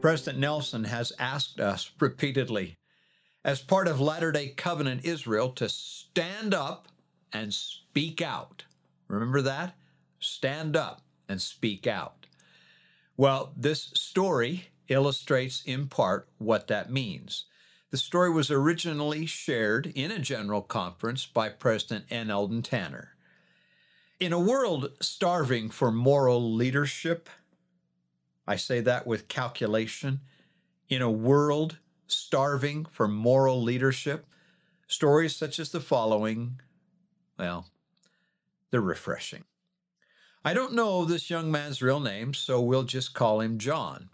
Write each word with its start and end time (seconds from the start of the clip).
President 0.00 0.38
Nelson 0.38 0.84
has 0.84 1.12
asked 1.18 1.60
us 1.60 1.90
repeatedly, 2.00 2.78
as 3.44 3.60
part 3.60 3.86
of 3.86 4.00
Latter 4.00 4.32
day 4.32 4.48
Covenant 4.48 5.04
Israel, 5.04 5.50
to 5.50 5.68
stand 5.68 6.54
up 6.54 6.88
and 7.32 7.52
speak 7.52 8.22
out. 8.22 8.64
Remember 9.08 9.42
that? 9.42 9.76
Stand 10.18 10.76
up 10.76 11.02
and 11.28 11.40
speak 11.40 11.86
out. 11.86 12.26
Well, 13.16 13.52
this 13.56 13.90
story 13.94 14.68
illustrates 14.88 15.62
in 15.64 15.86
part 15.88 16.28
what 16.38 16.68
that 16.68 16.90
means. 16.90 17.44
The 17.90 17.96
story 17.96 18.30
was 18.30 18.50
originally 18.50 19.26
shared 19.26 19.86
in 19.94 20.10
a 20.10 20.18
general 20.18 20.62
conference 20.62 21.26
by 21.26 21.50
President 21.50 22.06
N. 22.08 22.30
Eldon 22.30 22.62
Tanner. 22.62 23.16
In 24.18 24.32
a 24.32 24.40
world 24.40 24.92
starving 25.00 25.70
for 25.70 25.90
moral 25.90 26.54
leadership, 26.54 27.28
I 28.50 28.56
say 28.56 28.80
that 28.80 29.06
with 29.06 29.28
calculation. 29.28 30.22
In 30.88 31.02
a 31.02 31.08
world 31.08 31.78
starving 32.08 32.84
for 32.84 33.06
moral 33.06 33.62
leadership, 33.62 34.26
stories 34.88 35.36
such 35.36 35.60
as 35.60 35.70
the 35.70 35.78
following, 35.78 36.60
well, 37.38 37.68
they're 38.72 38.80
refreshing. 38.80 39.44
I 40.44 40.52
don't 40.52 40.74
know 40.74 41.04
this 41.04 41.30
young 41.30 41.52
man's 41.52 41.80
real 41.80 42.00
name, 42.00 42.34
so 42.34 42.60
we'll 42.60 42.82
just 42.82 43.14
call 43.14 43.40
him 43.40 43.56
John. 43.56 44.08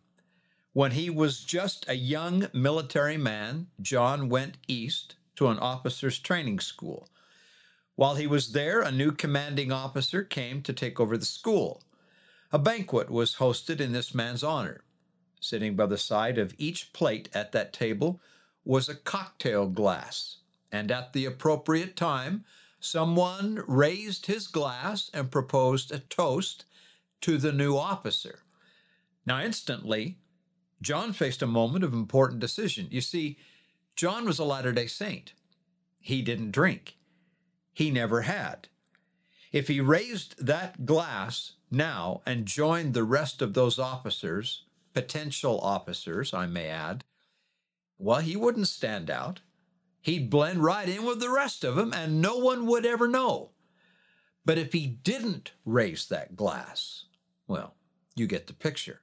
When 0.75 0.91
he 0.91 1.09
was 1.09 1.43
just 1.43 1.89
a 1.89 1.95
young 1.95 2.49
military 2.53 3.17
man, 3.17 3.69
John 3.81 4.29
went 4.29 4.59
east 4.69 5.17
to 5.37 5.49
an 5.49 5.59
officer's 5.59 6.19
training 6.19 6.61
school. 6.61 7.09
While 7.95 8.17
he 8.17 8.27
was 8.27 8.53
there, 8.53 8.83
a 8.83 8.93
new 8.93 9.13
commanding 9.13 9.73
officer 9.73 10.23
came 10.23 10.61
to 10.61 10.75
take 10.75 11.01
over 11.01 11.17
the 11.17 11.25
school. 11.25 11.81
A 12.53 12.59
banquet 12.59 13.11
was 13.11 13.37
hosted 13.37 13.81
in 13.81 13.93
this 13.93 14.15
man's 14.15 14.45
honor. 14.45 14.85
Sitting 15.41 15.77
by 15.77 15.87
the 15.87 15.99
side 15.99 16.39
of 16.39 16.55
each 16.59 16.93
plate 16.93 17.29
at 17.35 17.53
that 17.53 17.73
table 17.73 18.21
was 18.65 18.89
a 18.89 18.95
cocktail 18.95 19.69
glass, 19.69 20.39
and 20.71 20.91
at 20.91 21.13
the 21.13 21.25
appropriate 21.25 21.97
time, 21.97 22.45
someone 22.81 23.63
raised 23.67 24.27
his 24.27 24.47
glass 24.47 25.11
and 25.13 25.31
proposed 25.31 25.93
a 25.93 25.99
toast 25.99 26.65
to 27.21 27.39
the 27.39 27.53
new 27.53 27.77
officer. 27.77 28.41
Now, 29.25 29.41
instantly, 29.41 30.19
John 30.81 31.13
faced 31.13 31.43
a 31.43 31.47
moment 31.47 31.85
of 31.85 31.93
important 31.93 32.41
decision. 32.41 32.87
You 32.91 33.01
see, 33.01 33.39
John 33.97 34.25
was 34.25 34.39
a 34.39 34.45
Latter 34.45 34.73
day 34.73 34.87
Saint. 34.87 35.33
He 36.01 36.23
didn't 36.23 36.53
drink, 36.53 36.97
he 37.73 37.91
never 37.91 38.23
had. 38.23 38.69
If 39.51 39.69
he 39.69 39.81
raised 39.81 40.47
that 40.47 40.87
glass 40.87 41.56
now 41.71 42.23
and 42.27 42.47
joined 42.47 42.95
the 42.95 43.05
rest 43.05 43.43
of 43.43 43.55
those 43.55 43.79
officers, 43.79 44.65
potential 44.95 45.61
officers, 45.61 46.33
I 46.33 46.47
may 46.47 46.69
add, 46.69 47.05
well, 47.99 48.21
he 48.21 48.37
wouldn't 48.37 48.69
stand 48.69 49.11
out. 49.11 49.41
He'd 50.01 50.31
blend 50.31 50.63
right 50.63 50.89
in 50.89 51.05
with 51.05 51.21
the 51.21 51.31
rest 51.31 51.65
of 51.65 51.77
them 51.77 51.93
and 51.93 52.21
no 52.21 52.37
one 52.37 52.67
would 52.67 52.87
ever 52.87 53.09
know. 53.09 53.51
But 54.45 54.59
if 54.59 54.73
he 54.73 54.87
didn't 54.87 55.53
raise 55.65 56.07
that 56.09 56.37
glass, 56.37 57.07
well, 57.49 57.75
you 58.15 58.27
get 58.27 58.47
the 58.47 58.53
picture. 58.53 59.01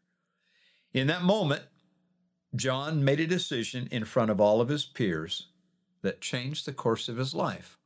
In 0.94 1.08
that 1.08 1.24
moment, 1.24 1.64
John 2.56 3.04
made 3.04 3.20
a 3.20 3.28
decision 3.28 3.88
in 3.92 4.06
front 4.06 4.32
of 4.32 4.40
all 4.40 4.62
of 4.62 4.70
his 4.70 4.86
peers 4.86 5.48
that 6.02 6.22
changed 6.22 6.66
the 6.66 6.74
course 6.74 7.10
of 7.10 7.18
his 7.18 7.34
life. 7.34 7.78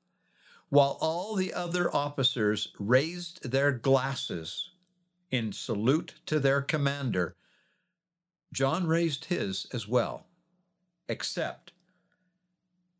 While 0.69 0.97
all 0.99 1.35
the 1.35 1.53
other 1.53 1.93
officers 1.95 2.73
raised 2.77 3.51
their 3.51 3.71
glasses 3.71 4.71
in 5.31 5.53
salute 5.53 6.15
to 6.25 6.39
their 6.41 6.61
commander, 6.61 7.35
John 8.51 8.85
raised 8.85 9.25
his 9.25 9.67
as 9.71 9.87
well, 9.87 10.27
except 11.07 11.71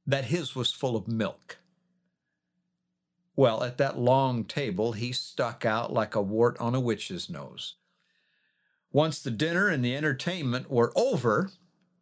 that 0.05 0.25
his 0.25 0.55
was 0.55 0.71
full 0.71 0.95
of 0.95 1.09
milk. 1.09 1.57
Well, 3.35 3.63
at 3.63 3.77
that 3.77 3.99
long 3.99 4.45
table, 4.45 4.93
he 4.93 5.11
stuck 5.11 5.65
out 5.65 5.91
like 5.91 6.15
a 6.15 6.21
wart 6.21 6.57
on 6.59 6.73
a 6.73 6.79
witch's 6.79 7.29
nose. 7.29 7.75
Once 8.93 9.21
the 9.21 9.29
dinner 9.29 9.67
and 9.67 9.83
the 9.83 9.95
entertainment 9.95 10.71
were 10.71 10.93
over, 10.95 11.51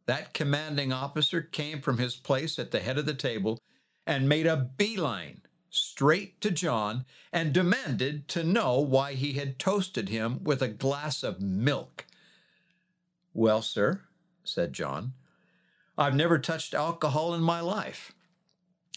that 0.05 0.33
commanding 0.33 0.93
officer 0.93 1.41
came 1.41 1.81
from 1.81 1.97
his 1.97 2.15
place 2.15 2.59
at 2.59 2.69
the 2.69 2.79
head 2.79 2.99
of 2.99 3.07
the 3.07 3.15
table 3.15 3.59
and 4.05 4.29
made 4.29 4.45
a 4.45 4.55
beeline 4.55 5.41
straight 5.75 6.39
to 6.41 6.51
John 6.51 7.05
and 7.31 7.53
demanded 7.53 8.27
to 8.29 8.43
know 8.43 8.79
why 8.79 9.13
he 9.13 9.33
had 9.33 9.59
toasted 9.59 10.09
him 10.09 10.43
with 10.43 10.61
a 10.61 10.67
glass 10.67 11.23
of 11.23 11.41
milk. 11.41 12.05
Well, 13.33 13.61
sir, 13.61 14.01
said 14.43 14.73
John, 14.73 15.13
I've 15.97 16.15
never 16.15 16.39
touched 16.39 16.73
alcohol 16.73 17.33
in 17.33 17.41
my 17.41 17.59
life. 17.59 18.13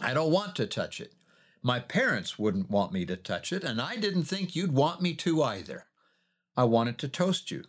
I 0.01 0.15
don't 0.15 0.33
want 0.33 0.55
to 0.57 0.67
touch 0.67 1.01
it. 1.01 1.15
My 1.63 1.81
parents 1.81 2.39
wouldn't 2.39 2.71
want 2.71 2.93
me 2.93 3.05
to 3.07 3.17
touch 3.17 3.53
it, 3.53 3.65
and 3.65 3.81
I 3.81 3.97
didn't 3.97 4.25
think 4.25 4.55
you'd 4.55 4.73
want 4.73 5.03
me 5.03 5.15
to 5.15 5.43
either. 5.43 5.87
I 6.57 6.65
wanted 6.65 6.99
to 6.99 7.09
toast 7.09 7.51
you. 7.51 7.65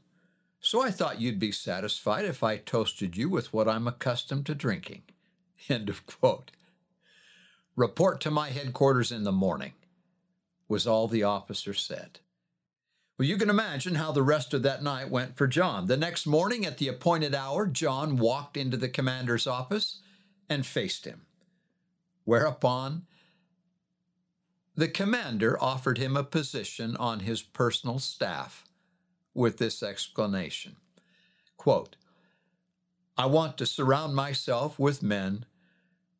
So 0.61 0.81
I 0.81 0.91
thought 0.91 1.21
you'd 1.21 1.39
be 1.39 1.51
satisfied 1.51 2.25
if 2.25 2.43
I 2.43 2.57
toasted 2.57 3.15
you 3.15 3.29
with 3.29 3.53
what 3.53 3.67
I'm 3.67 3.87
accustomed 3.87 4.45
to 4.47 4.55
drinking. 4.55 5.03
End 5.69 5.89
of 5.89 6.05
quote. 6.05 6.51
Report 7.79 8.19
to 8.19 8.29
my 8.29 8.49
headquarters 8.49 9.09
in 9.09 9.23
the 9.23 9.31
morning, 9.31 9.71
was 10.67 10.85
all 10.85 11.07
the 11.07 11.23
officer 11.23 11.73
said. 11.73 12.19
Well, 13.17 13.25
you 13.25 13.37
can 13.37 13.49
imagine 13.49 13.95
how 13.95 14.11
the 14.11 14.21
rest 14.21 14.53
of 14.53 14.63
that 14.63 14.83
night 14.83 15.09
went 15.09 15.37
for 15.37 15.47
John. 15.47 15.87
The 15.87 15.95
next 15.95 16.27
morning, 16.27 16.65
at 16.65 16.77
the 16.77 16.89
appointed 16.89 17.33
hour, 17.33 17.65
John 17.65 18.17
walked 18.17 18.57
into 18.57 18.75
the 18.75 18.89
commander's 18.89 19.47
office 19.47 20.01
and 20.49 20.65
faced 20.65 21.05
him. 21.05 21.21
Whereupon, 22.25 23.03
the 24.75 24.89
commander 24.89 25.57
offered 25.63 25.97
him 25.97 26.17
a 26.17 26.23
position 26.25 26.97
on 26.97 27.21
his 27.21 27.41
personal 27.41 27.99
staff 27.99 28.65
with 29.33 29.57
this 29.57 29.81
explanation 29.81 30.75
quote, 31.55 31.95
I 33.17 33.27
want 33.27 33.57
to 33.57 33.65
surround 33.65 34.15
myself 34.15 34.77
with 34.77 35.01
men 35.01 35.45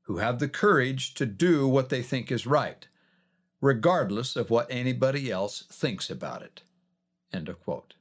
who 0.10 0.18
have 0.18 0.40
the 0.40 0.50
courage 0.50 1.14
to 1.14 1.26
do 1.26 1.70
what 1.70 1.88
they 1.88 2.02
think 2.02 2.32
is 2.32 2.46
right, 2.46 2.90
regardless 3.62 4.36
of 4.36 4.50
what 4.50 4.68
anybody 4.70 5.32
else 5.32 5.64
thinks 5.72 6.10
about 6.10 6.42
it. 6.42 6.64
End 7.32 7.48
of 7.48 7.62
quote. 7.62 7.94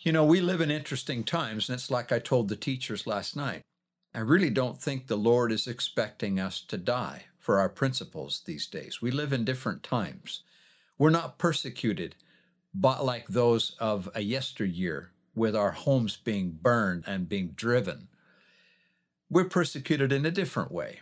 You 0.00 0.12
know, 0.12 0.26
we 0.26 0.42
live 0.42 0.60
in 0.60 0.70
interesting 0.70 1.24
times, 1.24 1.70
and 1.70 1.74
it's 1.76 1.90
like 1.90 2.12
I 2.12 2.18
told 2.18 2.48
the 2.48 2.56
teachers 2.56 3.06
last 3.06 3.36
night. 3.36 3.62
I 4.14 4.18
really 4.18 4.50
don't 4.50 4.82
think 4.82 5.06
the 5.06 5.16
Lord 5.16 5.50
is 5.52 5.66
expecting 5.66 6.38
us 6.38 6.60
to 6.62 6.76
die 6.76 7.26
for 7.38 7.58
our 7.58 7.68
principles 7.70 8.42
these 8.44 8.66
days. 8.66 9.00
We 9.00 9.10
live 9.10 9.32
in 9.32 9.44
different 9.44 9.82
times. 9.82 10.42
We're 10.98 11.10
not 11.10 11.38
persecuted 11.38 12.16
but 12.74 13.04
like 13.04 13.26
those 13.28 13.76
of 13.80 14.08
a 14.14 14.20
yesteryear, 14.20 15.12
with 15.34 15.56
our 15.56 15.72
homes 15.72 16.16
being 16.16 16.50
burned 16.50 17.04
and 17.06 17.28
being 17.28 17.48
driven. 17.48 18.08
We're 19.30 19.44
persecuted 19.44 20.10
in 20.12 20.26
a 20.26 20.30
different 20.32 20.72
way. 20.72 21.00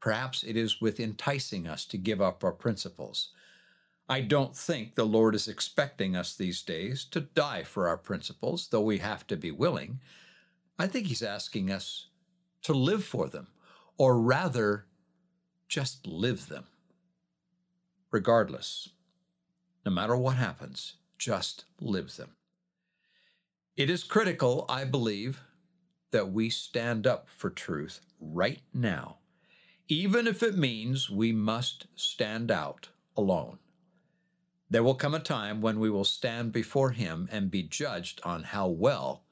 Perhaps 0.00 0.42
it 0.42 0.56
is 0.56 0.80
with 0.80 0.98
enticing 0.98 1.68
us 1.68 1.84
to 1.86 1.96
give 1.96 2.20
up 2.20 2.42
our 2.42 2.52
principles. 2.52 3.28
I 4.08 4.22
don't 4.22 4.56
think 4.56 4.96
the 4.96 5.04
Lord 5.04 5.36
is 5.36 5.46
expecting 5.46 6.16
us 6.16 6.34
these 6.34 6.62
days 6.62 7.04
to 7.12 7.20
die 7.20 7.62
for 7.62 7.86
our 7.86 7.96
principles, 7.96 8.66
though 8.68 8.80
we 8.80 8.98
have 8.98 9.24
to 9.28 9.36
be 9.36 9.52
willing. 9.52 10.00
I 10.80 10.88
think 10.88 11.06
He's 11.06 11.22
asking 11.22 11.70
us 11.70 12.06
to 12.62 12.72
live 12.72 13.04
for 13.04 13.28
them, 13.28 13.46
or 13.96 14.18
rather, 14.20 14.86
just 15.68 16.08
live 16.08 16.48
them. 16.48 16.64
Regardless, 18.10 18.88
no 19.86 19.92
matter 19.92 20.16
what 20.16 20.36
happens, 20.36 20.94
just 21.18 21.66
live 21.80 22.16
them. 22.16 22.30
It 23.76 23.88
is 23.88 24.02
critical, 24.02 24.64
I 24.68 24.84
believe, 24.84 25.40
that 26.10 26.32
we 26.32 26.50
stand 26.50 27.06
up 27.06 27.28
for 27.28 27.50
truth 27.50 28.00
right 28.20 28.62
now, 28.74 29.18
even 29.88 30.26
if 30.26 30.42
it 30.42 30.56
means 30.56 31.10
we 31.10 31.32
must 31.32 31.86
stand 31.94 32.50
out 32.50 32.88
alone. 33.16 33.58
There 34.68 34.82
will 34.84 34.94
come 34.94 35.14
a 35.14 35.20
time 35.20 35.60
when 35.60 35.80
we 35.80 35.90
will 35.90 36.04
stand 36.04 36.52
before 36.52 36.90
Him 36.90 37.28
and 37.32 37.50
be 37.50 37.62
judged 37.62 38.20
on 38.22 38.44
how 38.44 38.68
well 38.68 39.24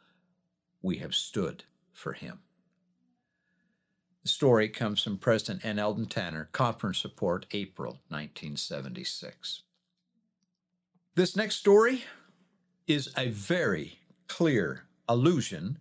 we 0.83 0.99
have 0.99 1.15
stood 1.15 1.65
for 1.93 2.13
Him. 2.13 2.41
The 4.25 4.29
story 4.29 4.69
comes 4.69 5.03
from 5.03 5.19
President 5.19 5.65
N. 5.65 5.79
Eldon 5.79 6.07
Tanner, 6.07 6.49
Conference 6.53 7.05
Report, 7.05 7.47
April 7.53 8.01
1976. 8.09 9.63
This 11.15 11.37
next 11.37 11.57
story 11.57 12.05
is 12.87 13.13
a 13.17 13.29
very 13.29 14.01
clear 14.27 14.85
allusion 15.09 15.79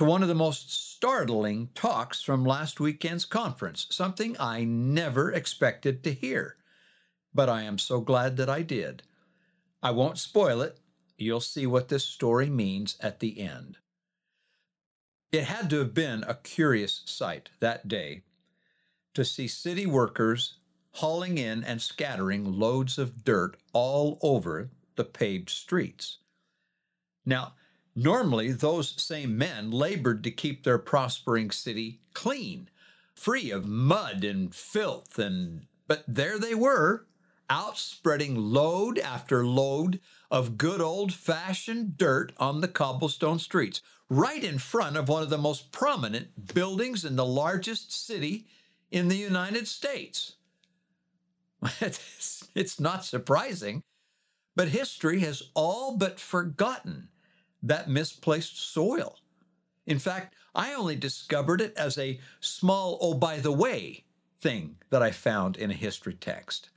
to 0.00 0.04
one 0.06 0.22
of 0.22 0.28
the 0.28 0.34
most 0.34 0.72
startling 0.72 1.68
talks 1.74 2.22
from 2.22 2.42
last 2.42 2.80
weekend's 2.80 3.26
conference, 3.26 3.86
something 3.90 4.34
I 4.40 4.64
never 4.64 5.30
expected 5.30 6.02
to 6.04 6.14
hear. 6.14 6.56
But 7.34 7.50
I 7.50 7.64
am 7.64 7.76
so 7.76 8.00
glad 8.00 8.38
that 8.38 8.48
I 8.48 8.62
did. 8.62 9.02
I 9.82 9.90
won't 9.90 10.16
spoil 10.16 10.62
it. 10.62 10.80
You'll 11.18 11.42
see 11.42 11.66
what 11.66 11.88
this 11.88 12.04
story 12.04 12.48
means 12.48 12.96
at 13.00 13.20
the 13.20 13.40
end. 13.40 13.76
It 15.32 15.44
had 15.44 15.68
to 15.68 15.80
have 15.80 15.92
been 15.92 16.24
a 16.26 16.32
curious 16.32 17.02
sight 17.04 17.50
that 17.60 17.86
day 17.86 18.22
to 19.12 19.22
see 19.22 19.48
city 19.48 19.84
workers 19.84 20.54
hauling 20.92 21.36
in 21.36 21.62
and 21.62 21.82
scattering 21.82 22.58
loads 22.58 22.96
of 22.96 23.22
dirt 23.22 23.58
all 23.74 24.18
over 24.22 24.70
the 24.96 25.04
paved 25.04 25.50
streets. 25.50 26.20
Now, 27.26 27.52
Normally, 27.96 28.52
those 28.52 29.00
same 29.02 29.36
men 29.36 29.70
labored 29.70 30.22
to 30.24 30.30
keep 30.30 30.62
their 30.64 30.78
prospering 30.78 31.50
city 31.50 32.00
clean, 32.14 32.68
free 33.14 33.50
of 33.50 33.66
mud 33.66 34.24
and 34.24 34.54
filth, 34.54 35.18
and 35.18 35.66
but 35.88 36.04
there 36.06 36.38
they 36.38 36.54
were, 36.54 37.06
out 37.50 37.76
spreading 37.76 38.36
load 38.36 38.98
after 38.98 39.44
load 39.44 40.00
of 40.30 40.56
good 40.56 40.80
old 40.80 41.12
fashioned 41.12 41.98
dirt 41.98 42.32
on 42.38 42.60
the 42.60 42.68
cobblestone 42.68 43.40
streets, 43.40 43.82
right 44.08 44.44
in 44.44 44.58
front 44.58 44.96
of 44.96 45.08
one 45.08 45.22
of 45.22 45.30
the 45.30 45.36
most 45.36 45.72
prominent 45.72 46.54
buildings 46.54 47.04
in 47.04 47.16
the 47.16 47.26
largest 47.26 47.92
city 47.92 48.46
in 48.92 49.08
the 49.08 49.16
United 49.16 49.66
States. 49.66 50.36
it's 51.80 52.78
not 52.80 53.04
surprising, 53.04 53.82
but 54.56 54.68
history 54.68 55.20
has 55.20 55.50
all 55.54 55.96
but 55.96 56.18
forgotten 56.18 57.08
that 57.62 57.88
misplaced 57.88 58.58
soil. 58.58 59.18
In 59.86 59.98
fact, 59.98 60.34
I 60.54 60.72
only 60.74 60.96
discovered 60.96 61.60
it 61.60 61.74
as 61.76 61.98
a 61.98 62.20
small, 62.40 62.98
oh, 63.00 63.14
by 63.14 63.38
the 63.38 63.52
way 63.52 64.04
thing 64.40 64.76
that 64.90 65.02
I 65.02 65.10
found 65.10 65.56
in 65.56 65.70
a 65.70 65.74
history 65.74 66.14
text. 66.14 66.70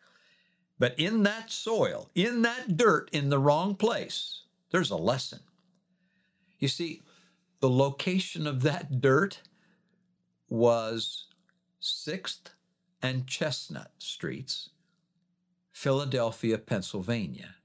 But 0.80 1.00
in 1.00 1.24
that 1.24 1.51
soil, 1.51 2.09
in 2.13 2.41
that 2.41 2.75
dirt 2.75 3.09
in 3.12 3.30
the 3.30 3.39
wrong 3.39 3.75
place, 3.75 4.41
there's 4.71 4.91
a 4.91 4.97
lesson. 4.97 5.39
You 6.59 6.68
see, 6.68 7.01
the 7.59 7.69
location 7.69 8.47
of 8.47 8.62
that 8.63 9.00
dirt 9.00 9.41
was 10.50 11.27
6th 11.81 12.53
and 13.01 13.27
Chestnut 13.27 13.91
Streets, 13.97 14.69
Philadelphia, 15.71 16.57
Pennsylvania. 16.57 17.56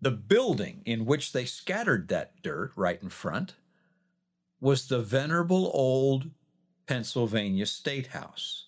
The 0.00 0.10
building 0.10 0.82
in 0.86 1.04
which 1.04 1.32
they 1.32 1.44
scattered 1.44 2.08
that 2.08 2.42
dirt 2.42 2.72
right 2.74 3.00
in 3.02 3.10
front 3.10 3.54
was 4.60 4.88
the 4.88 5.00
venerable 5.00 5.70
old 5.74 6.30
Pennsylvania 6.86 7.66
State 7.66 8.08
House, 8.08 8.66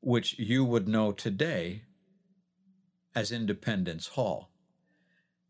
which 0.00 0.38
you 0.38 0.64
would 0.64 0.86
know 0.86 1.12
today 1.12 1.82
as 3.14 3.32
Independence 3.32 4.08
Hall, 4.08 4.50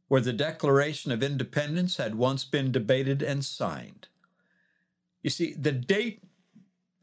where 0.08 0.20
the 0.20 0.32
Declaration 0.32 1.10
of 1.10 1.22
Independence 1.22 1.96
had 1.96 2.14
once 2.14 2.44
been 2.44 2.70
debated 2.70 3.22
and 3.22 3.44
signed. 3.44 4.08
You 5.22 5.30
see, 5.30 5.54
the 5.54 5.72
date 5.72 6.22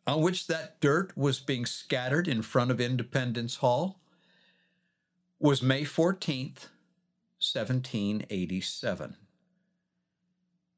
on 0.07 0.21
which 0.21 0.47
that 0.47 0.79
dirt 0.79 1.15
was 1.17 1.39
being 1.39 1.65
scattered 1.65 2.27
in 2.27 2.41
front 2.41 2.71
of 2.71 2.79
Independence 2.79 3.57
Hall 3.57 3.99
was 5.39 5.61
May 5.61 5.83
14th, 5.83 6.69
1787. 7.43 9.17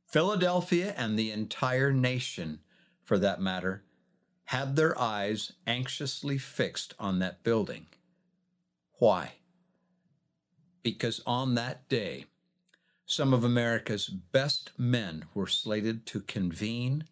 Philadelphia 0.08 0.94
and 0.98 1.18
the 1.18 1.32
entire 1.32 1.92
nation, 1.92 2.60
for 3.04 3.20
that 3.20 3.40
matter, 3.40 3.84
had 4.46 4.76
their 4.76 5.00
eyes 5.00 5.54
anxiously 5.68 6.38
fixed 6.38 6.94
on 6.98 7.20
that 7.20 7.44
building. 7.44 7.86
Why? 9.00 9.34
Because 10.82 11.22
on 11.26 11.56
that 11.56 11.88
day, 11.88 12.26
some 13.06 13.34
of 13.34 13.44
America's 13.44 14.08
best 14.08 14.72
men 14.78 15.26
were 15.34 15.48
slated 15.48 16.06
to 16.08 16.22
convene 16.22 17.06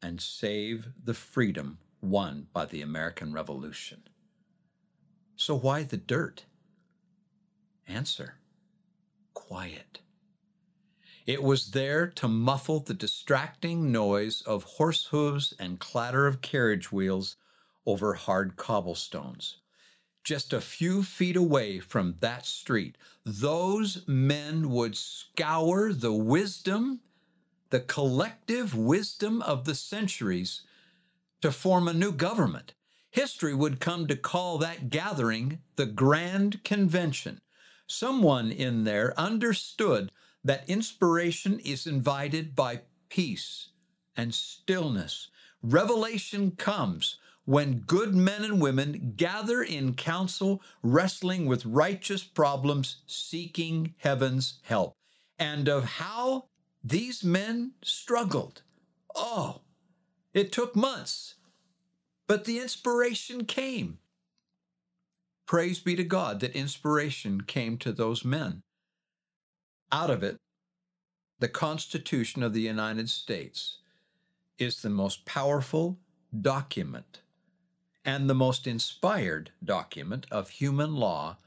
and 0.00 0.20
save 0.20 0.88
the 1.02 1.14
freedom 1.14 1.78
won 2.00 2.46
by 2.52 2.64
the 2.64 2.82
American 2.82 3.32
Revolution. 3.32 4.02
So 5.34 5.56
why 5.56 5.82
the 5.82 5.96
dirt? 5.96 6.44
Answer 7.86 8.37
quiet. 9.38 10.00
It 11.24 11.44
was 11.44 11.70
there 11.70 12.08
to 12.08 12.26
muffle 12.26 12.80
the 12.80 12.92
distracting 12.92 13.92
noise 13.92 14.42
of 14.42 14.64
horse 14.64 15.06
hooves 15.06 15.54
and 15.60 15.78
clatter 15.78 16.26
of 16.26 16.40
carriage 16.40 16.90
wheels 16.90 17.36
over 17.86 18.14
hard 18.14 18.56
cobblestones. 18.56 19.58
Just 20.24 20.52
a 20.52 20.60
few 20.60 21.04
feet 21.04 21.36
away 21.36 21.78
from 21.78 22.16
that 22.18 22.46
street, 22.46 22.98
those 23.24 24.02
men 24.08 24.70
would 24.70 24.96
scour 24.96 25.92
the 25.92 26.12
wisdom, 26.12 27.00
the 27.70 27.80
collective 27.80 28.74
wisdom 28.74 29.40
of 29.42 29.64
the 29.66 29.76
centuries 29.76 30.62
to 31.42 31.52
form 31.52 31.86
a 31.86 31.94
new 31.94 32.10
government. 32.10 32.74
History 33.12 33.54
would 33.54 33.78
come 33.78 34.08
to 34.08 34.16
call 34.16 34.58
that 34.58 34.90
gathering 34.90 35.60
the 35.76 35.86
Grand 35.86 36.64
Convention. 36.64 37.38
Someone 37.88 38.52
in 38.52 38.84
there 38.84 39.18
understood 39.18 40.12
that 40.44 40.68
inspiration 40.68 41.58
is 41.60 41.86
invited 41.86 42.54
by 42.54 42.82
peace 43.08 43.68
and 44.14 44.34
stillness. 44.34 45.28
Revelation 45.62 46.52
comes 46.52 47.16
when 47.46 47.78
good 47.78 48.14
men 48.14 48.44
and 48.44 48.60
women 48.60 49.14
gather 49.16 49.62
in 49.62 49.94
council, 49.94 50.62
wrestling 50.82 51.46
with 51.46 51.64
righteous 51.64 52.22
problems, 52.22 52.96
seeking 53.06 53.94
heaven's 53.96 54.60
help, 54.62 54.94
and 55.38 55.66
of 55.66 55.84
how 55.84 56.44
these 56.84 57.24
men 57.24 57.72
struggled. 57.82 58.60
Oh, 59.14 59.62
it 60.34 60.52
took 60.52 60.76
months, 60.76 61.36
but 62.26 62.44
the 62.44 62.58
inspiration 62.58 63.46
came. 63.46 63.98
Praise 65.48 65.80
be 65.80 65.96
to 65.96 66.04
God 66.04 66.40
that 66.40 66.54
inspiration 66.54 67.40
came 67.40 67.78
to 67.78 67.90
those 67.90 68.22
men. 68.22 68.60
Out 69.90 70.10
of 70.10 70.22
it, 70.22 70.36
the 71.38 71.48
Constitution 71.48 72.42
of 72.42 72.52
the 72.52 72.60
United 72.60 73.08
States 73.08 73.78
is 74.58 74.82
the 74.82 74.90
most 74.90 75.24
powerful 75.24 75.98
document 76.38 77.22
and 78.04 78.28
the 78.28 78.34
most 78.34 78.66
inspired 78.66 79.50
document 79.64 80.26
of 80.30 80.50
human 80.50 80.96
law 80.96 81.38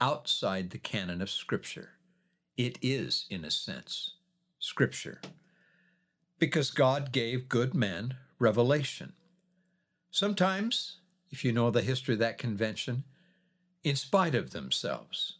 outside 0.00 0.70
the 0.70 0.78
canon 0.78 1.20
of 1.20 1.28
Scripture. 1.28 1.90
It 2.56 2.78
is, 2.80 3.26
in 3.28 3.44
a 3.44 3.50
sense, 3.50 4.14
Scripture. 4.60 5.20
Because 6.38 6.70
God 6.70 7.12
gave 7.12 7.50
good 7.50 7.74
men 7.74 8.14
revelation. 8.38 9.12
Sometimes, 10.10 11.00
if 11.30 11.44
you 11.44 11.52
know 11.52 11.70
the 11.70 11.82
history 11.82 12.14
of 12.14 12.20
that 12.20 12.38
convention, 12.38 13.04
in 13.84 13.96
spite 13.96 14.34
of 14.34 14.50
themselves, 14.50 15.36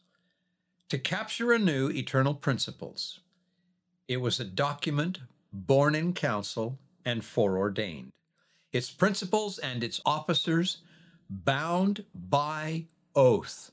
to 0.88 0.98
capture 0.98 1.52
anew 1.52 1.88
eternal 1.90 2.34
principles. 2.34 3.20
It 4.08 4.18
was 4.18 4.40
a 4.40 4.44
document 4.44 5.20
born 5.52 5.94
in 5.94 6.12
council 6.12 6.78
and 7.04 7.24
foreordained. 7.24 8.10
Its 8.72 8.90
principles 8.90 9.58
and 9.58 9.84
its 9.84 10.00
officers 10.04 10.78
bound 11.28 12.04
by 12.14 12.86
oath 13.14 13.70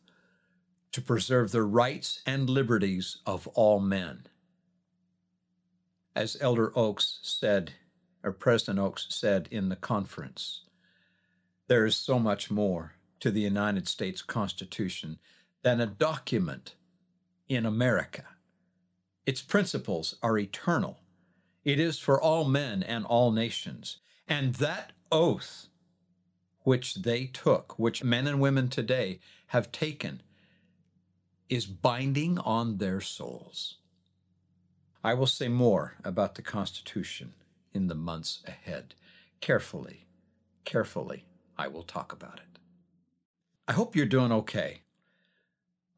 to 0.92 1.02
preserve 1.02 1.52
the 1.52 1.64
rights 1.64 2.22
and 2.26 2.50
liberties 2.50 3.18
of 3.26 3.48
all 3.50 3.80
men. 3.80 4.26
As 6.16 6.38
Elder 6.42 6.72
Oaks 6.78 7.20
said, 7.22 7.74
or 8.24 8.32
President 8.32 8.80
Oaks 8.80 9.08
said 9.10 9.48
in 9.52 9.70
the 9.70 9.76
conference, 9.76 10.62
there 11.68 11.86
is 11.86 11.96
so 11.96 12.20
much 12.20 12.50
more 12.50 12.94
to 13.20 13.32
the 13.32 13.42
United 13.42 13.88
States 13.88 14.22
Constitution 14.22 15.20
than 15.62 15.82
a 15.82 15.86
document 15.86 16.76
in 17.48 17.66
America. 17.66 18.24
Its 19.26 19.42
principles 19.42 20.16
are 20.24 20.38
eternal. 20.38 21.00
It 21.66 21.80
is 21.80 22.00
for 22.00 22.22
all 22.22 22.46
men 22.46 22.82
and 22.84 23.06
all 23.06 23.32
nations. 23.32 23.98
And 24.28 24.56
that 24.56 24.94
oath 25.12 25.68
which 26.64 26.96
they 26.96 27.26
took, 27.26 27.78
which 27.80 28.04
men 28.04 28.28
and 28.28 28.40
women 28.40 28.70
today 28.70 29.20
have 29.48 29.72
taken, 29.72 30.22
is 31.50 31.66
binding 31.66 32.38
on 32.40 32.78
their 32.78 33.02
souls. 33.02 33.78
I 35.04 35.14
will 35.14 35.28
say 35.28 35.48
more 35.48 35.96
about 36.04 36.36
the 36.36 36.42
Constitution 36.42 37.34
in 37.74 37.88
the 37.88 37.96
months 37.96 38.42
ahead. 38.46 38.94
Carefully, 39.42 40.06
carefully, 40.66 41.26
I 41.58 41.68
will 41.68 41.84
talk 41.84 42.12
about 42.12 42.40
it. 42.40 42.49
I 43.70 43.74
hope 43.74 43.96
you're 43.96 44.08
doing 44.08 44.32
okay. 44.32 44.82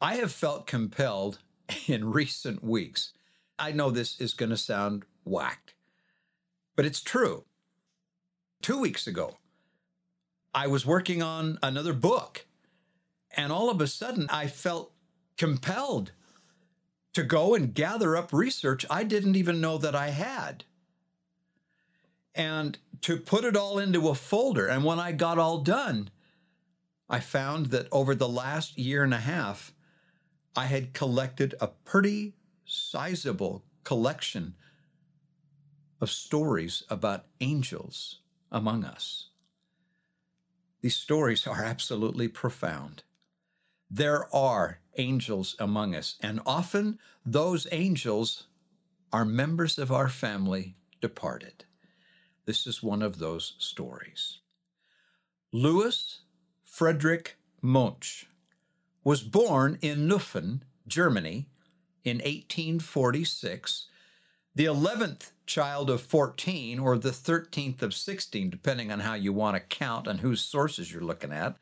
I 0.01 0.15
have 0.15 0.33
felt 0.33 0.67
compelled 0.67 1.39
in 1.87 2.11
recent 2.11 2.61
weeks. 2.61 3.13
I 3.57 3.71
know 3.71 3.89
this 3.89 4.19
is 4.19 4.33
going 4.33 4.49
to 4.49 4.57
sound 4.57 5.05
whacked, 5.23 5.73
but 6.75 6.85
it's 6.85 7.01
true. 7.01 7.45
Two 8.61 8.77
weeks 8.77 9.07
ago, 9.07 9.37
I 10.53 10.67
was 10.67 10.85
working 10.85 11.23
on 11.23 11.59
another 11.63 11.93
book, 11.93 12.45
and 13.37 13.53
all 13.53 13.69
of 13.69 13.79
a 13.79 13.87
sudden 13.87 14.27
I 14.29 14.47
felt 14.47 14.91
compelled 15.37 16.11
to 17.13 17.23
go 17.23 17.55
and 17.55 17.73
gather 17.73 18.17
up 18.17 18.33
research 18.33 18.85
I 18.89 19.05
didn't 19.05 19.37
even 19.37 19.61
know 19.61 19.77
that 19.77 19.95
I 19.95 20.09
had. 20.09 20.65
And 22.35 22.77
to 23.01 23.15
put 23.15 23.45
it 23.45 23.55
all 23.55 23.79
into 23.79 24.09
a 24.09 24.15
folder. 24.15 24.67
And 24.67 24.83
when 24.83 24.99
I 24.99 25.13
got 25.13 25.39
all 25.39 25.59
done, 25.59 26.09
I 27.11 27.19
found 27.19 27.67
that 27.67 27.89
over 27.91 28.15
the 28.15 28.29
last 28.29 28.77
year 28.77 29.03
and 29.03 29.13
a 29.13 29.17
half, 29.17 29.73
I 30.55 30.67
had 30.67 30.93
collected 30.93 31.53
a 31.59 31.67
pretty 31.67 32.35
sizable 32.65 33.65
collection 33.83 34.55
of 35.99 36.09
stories 36.09 36.83
about 36.89 37.25
angels 37.41 38.19
among 38.49 38.85
us. 38.85 39.27
These 40.79 40.95
stories 40.95 41.45
are 41.45 41.61
absolutely 41.61 42.29
profound. 42.29 43.03
There 43.89 44.33
are 44.33 44.79
angels 44.97 45.57
among 45.59 45.93
us, 45.93 46.15
and 46.21 46.39
often 46.45 46.97
those 47.25 47.67
angels 47.73 48.47
are 49.11 49.25
members 49.25 49.77
of 49.77 49.91
our 49.91 50.07
family 50.07 50.77
departed. 51.01 51.65
This 52.45 52.65
is 52.65 52.81
one 52.81 53.01
of 53.01 53.19
those 53.19 53.55
stories. 53.59 54.39
Louis 55.51 56.21
Friedrich 56.71 57.35
Moench 57.61 58.27
was 59.03 59.23
born 59.23 59.77
in 59.81 60.07
Neuffen, 60.07 60.61
Germany, 60.87 61.49
in 62.05 62.19
1846, 62.19 63.87
the 64.55 64.65
11th 64.65 65.31
child 65.45 65.89
of 65.89 66.01
14 66.01 66.79
or 66.79 66.97
the 66.97 67.09
13th 67.09 67.81
of 67.81 67.93
16, 67.93 68.49
depending 68.49 68.89
on 68.89 69.01
how 69.01 69.15
you 69.15 69.33
want 69.33 69.57
to 69.57 69.59
count 69.59 70.07
and 70.07 70.21
whose 70.21 70.39
sources 70.39 70.93
you're 70.93 71.03
looking 71.03 71.33
at. 71.33 71.57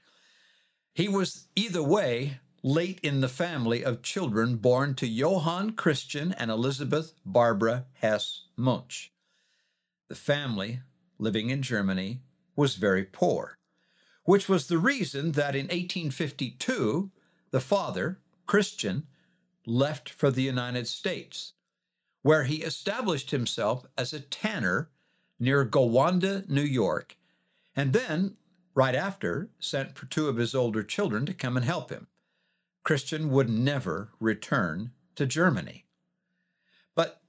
He 0.94 1.08
was 1.08 1.48
either 1.56 1.82
way 1.82 2.40
late 2.62 3.00
in 3.02 3.22
the 3.22 3.28
family 3.28 3.84
of 3.84 4.04
children 4.04 4.58
born 4.58 4.94
to 4.94 5.08
Johann 5.08 5.72
Christian 5.72 6.34
and 6.34 6.52
Elizabeth 6.52 7.14
Barbara 7.26 7.86
Hess 7.94 8.44
Moench. 8.56 9.10
The 10.08 10.14
family, 10.14 10.82
living 11.18 11.50
in 11.50 11.64
Germany, 11.64 12.22
was 12.56 12.76
very 12.76 13.06
poor, 13.06 13.59
which 14.30 14.48
was 14.48 14.68
the 14.68 14.78
reason 14.78 15.32
that 15.32 15.56
in 15.56 15.66
1852 15.66 17.10
the 17.50 17.60
father, 17.60 18.20
Christian, 18.46 19.08
left 19.66 20.08
for 20.08 20.30
the 20.30 20.44
United 20.44 20.88
States, 20.88 21.54
where 22.22 22.44
he 22.44 22.58
established 22.58 23.32
himself 23.32 23.88
as 23.98 24.14
a 24.14 24.20
tanner 24.20 24.92
near 25.40 25.66
Gowanda, 25.66 26.48
New 26.48 26.62
York, 26.62 27.18
and 27.76 27.92
then, 27.92 28.36
right 28.76 28.94
after, 28.94 29.50
sent 29.60 29.98
for 29.98 30.06
two 30.06 30.28
of 30.28 30.38
his 30.38 30.54
older 30.54 30.84
children 30.84 31.26
to 31.26 31.34
come 31.34 31.58
and 31.58 31.66
help 31.66 31.90
him. 31.90 32.06
Christian 32.84 33.32
would 33.32 33.50
never 33.50 34.12
return 34.20 34.92
to 35.16 35.26
Germany. 35.26 35.86
But 36.94 37.24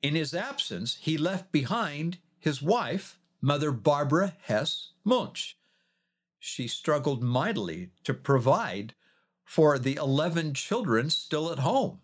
in 0.00 0.14
his 0.14 0.32
absence, 0.32 0.96
he 0.98 1.18
left 1.18 1.52
behind 1.52 2.16
his 2.38 2.62
wife, 2.62 3.18
Mother 3.42 3.70
Barbara 3.70 4.32
Hess 4.40 4.92
Moench. 5.06 5.52
She 6.38 6.68
struggled 6.68 7.22
mightily 7.22 7.90
to 8.04 8.14
provide 8.14 8.94
for 9.44 9.78
the 9.78 9.94
11 9.96 10.54
children 10.54 11.10
still 11.10 11.50
at 11.50 11.60
home. 11.60 12.00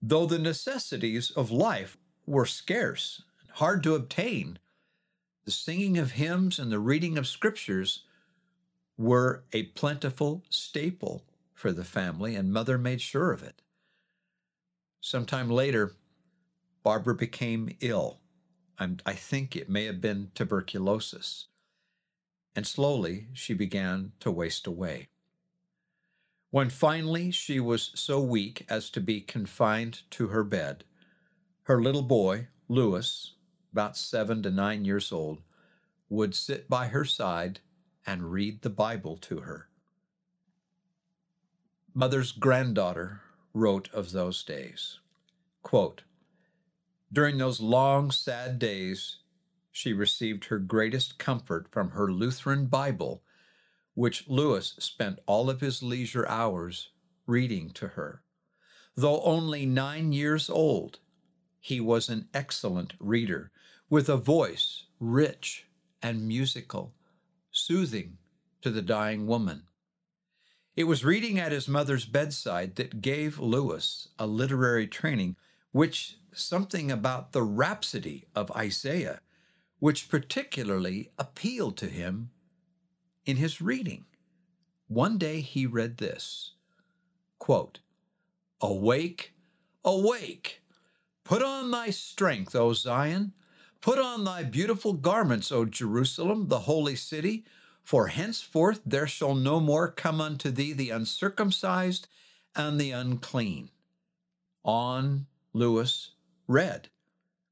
Though 0.00 0.26
the 0.26 0.38
necessities 0.38 1.30
of 1.30 1.50
life 1.50 1.98
were 2.26 2.46
scarce 2.46 3.22
and 3.40 3.50
hard 3.50 3.82
to 3.82 3.94
obtain, 3.94 4.58
the 5.44 5.50
singing 5.50 5.98
of 5.98 6.12
hymns 6.12 6.58
and 6.58 6.72
the 6.72 6.78
reading 6.78 7.18
of 7.18 7.26
scriptures 7.26 8.04
were 8.96 9.44
a 9.52 9.64
plentiful 9.64 10.42
staple 10.48 11.24
for 11.52 11.72
the 11.72 11.84
family, 11.84 12.34
and 12.34 12.52
mother 12.52 12.78
made 12.78 13.00
sure 13.00 13.32
of 13.32 13.42
it. 13.42 13.62
Sometime 15.00 15.50
later, 15.50 15.94
Barbara 16.82 17.14
became 17.14 17.76
ill. 17.80 18.20
I 18.78 19.14
think 19.14 19.56
it 19.56 19.68
may 19.68 19.84
have 19.84 20.00
been 20.00 20.30
tuberculosis. 20.34 21.46
And 22.56 22.66
slowly 22.66 23.28
she 23.34 23.52
began 23.52 24.12
to 24.20 24.30
waste 24.30 24.66
away. 24.66 25.08
When 26.50 26.70
finally 26.70 27.30
she 27.30 27.60
was 27.60 27.92
so 27.94 28.20
weak 28.20 28.64
as 28.70 28.88
to 28.90 29.00
be 29.00 29.20
confined 29.20 30.02
to 30.12 30.28
her 30.28 30.42
bed, 30.42 30.84
her 31.64 31.82
little 31.82 32.02
boy, 32.02 32.48
Louis, 32.66 33.34
about 33.72 33.96
seven 33.96 34.42
to 34.42 34.50
nine 34.50 34.86
years 34.86 35.12
old, 35.12 35.42
would 36.08 36.34
sit 36.34 36.66
by 36.66 36.86
her 36.86 37.04
side 37.04 37.60
and 38.06 38.32
read 38.32 38.62
the 38.62 38.70
Bible 38.70 39.18
to 39.18 39.40
her. 39.40 39.68
Mother's 41.92 42.32
granddaughter 42.32 43.20
wrote 43.52 43.92
of 43.92 44.12
those 44.12 44.42
days, 44.42 45.00
quote, 45.62 46.04
During 47.12 47.36
those 47.36 47.60
long, 47.60 48.10
sad 48.10 48.58
days, 48.58 49.18
she 49.76 49.92
received 49.92 50.46
her 50.46 50.58
greatest 50.58 51.18
comfort 51.18 51.68
from 51.70 51.90
her 51.90 52.10
Lutheran 52.10 52.64
Bible 52.64 53.22
which 53.92 54.26
Lewis 54.26 54.74
spent 54.78 55.18
all 55.26 55.50
of 55.50 55.60
his 55.60 55.82
leisure 55.82 56.26
hours 56.28 56.88
reading 57.26 57.68
to 57.72 57.88
her. 57.88 58.22
Though 58.94 59.20
only 59.20 59.66
nine 59.66 60.12
years 60.12 60.48
old, 60.48 61.00
he 61.60 61.78
was 61.78 62.08
an 62.08 62.26
excellent 62.32 62.94
reader 62.98 63.50
with 63.90 64.08
a 64.08 64.16
voice 64.16 64.84
rich 64.98 65.66
and 66.02 66.26
musical, 66.26 66.94
soothing 67.50 68.16
to 68.62 68.70
the 68.70 68.80
dying 68.80 69.26
woman. 69.26 69.64
It 70.74 70.84
was 70.84 71.04
reading 71.04 71.38
at 71.38 71.52
his 71.52 71.68
mother's 71.68 72.06
bedside 72.06 72.76
that 72.76 73.02
gave 73.02 73.38
Lewis 73.38 74.08
a 74.18 74.26
literary 74.26 74.86
training, 74.86 75.36
which 75.72 76.16
something 76.32 76.90
about 76.90 77.32
the 77.32 77.42
rhapsody 77.42 78.24
of 78.34 78.50
Isaiah, 78.52 79.20
which 79.78 80.08
particularly 80.08 81.10
appealed 81.18 81.76
to 81.76 81.86
him 81.86 82.30
in 83.24 83.36
his 83.36 83.60
reading. 83.60 84.04
One 84.88 85.18
day 85.18 85.40
he 85.40 85.66
read 85.66 85.98
this 85.98 86.52
quote, 87.38 87.80
Awake, 88.60 89.34
awake, 89.84 90.62
put 91.24 91.42
on 91.42 91.70
thy 91.70 91.90
strength, 91.90 92.54
O 92.54 92.72
Zion, 92.72 93.32
put 93.80 93.98
on 93.98 94.24
thy 94.24 94.42
beautiful 94.42 94.94
garments, 94.94 95.52
O 95.52 95.64
Jerusalem, 95.64 96.48
the 96.48 96.60
holy 96.60 96.96
city, 96.96 97.44
for 97.84 98.08
henceforth 98.08 98.80
there 98.84 99.06
shall 99.06 99.34
no 99.34 99.60
more 99.60 99.90
come 99.90 100.20
unto 100.20 100.50
thee 100.50 100.72
the 100.72 100.90
uncircumcised 100.90 102.08
and 102.54 102.80
the 102.80 102.90
unclean. 102.90 103.70
On 104.64 105.26
Lewis 105.52 106.12
read, 106.48 106.88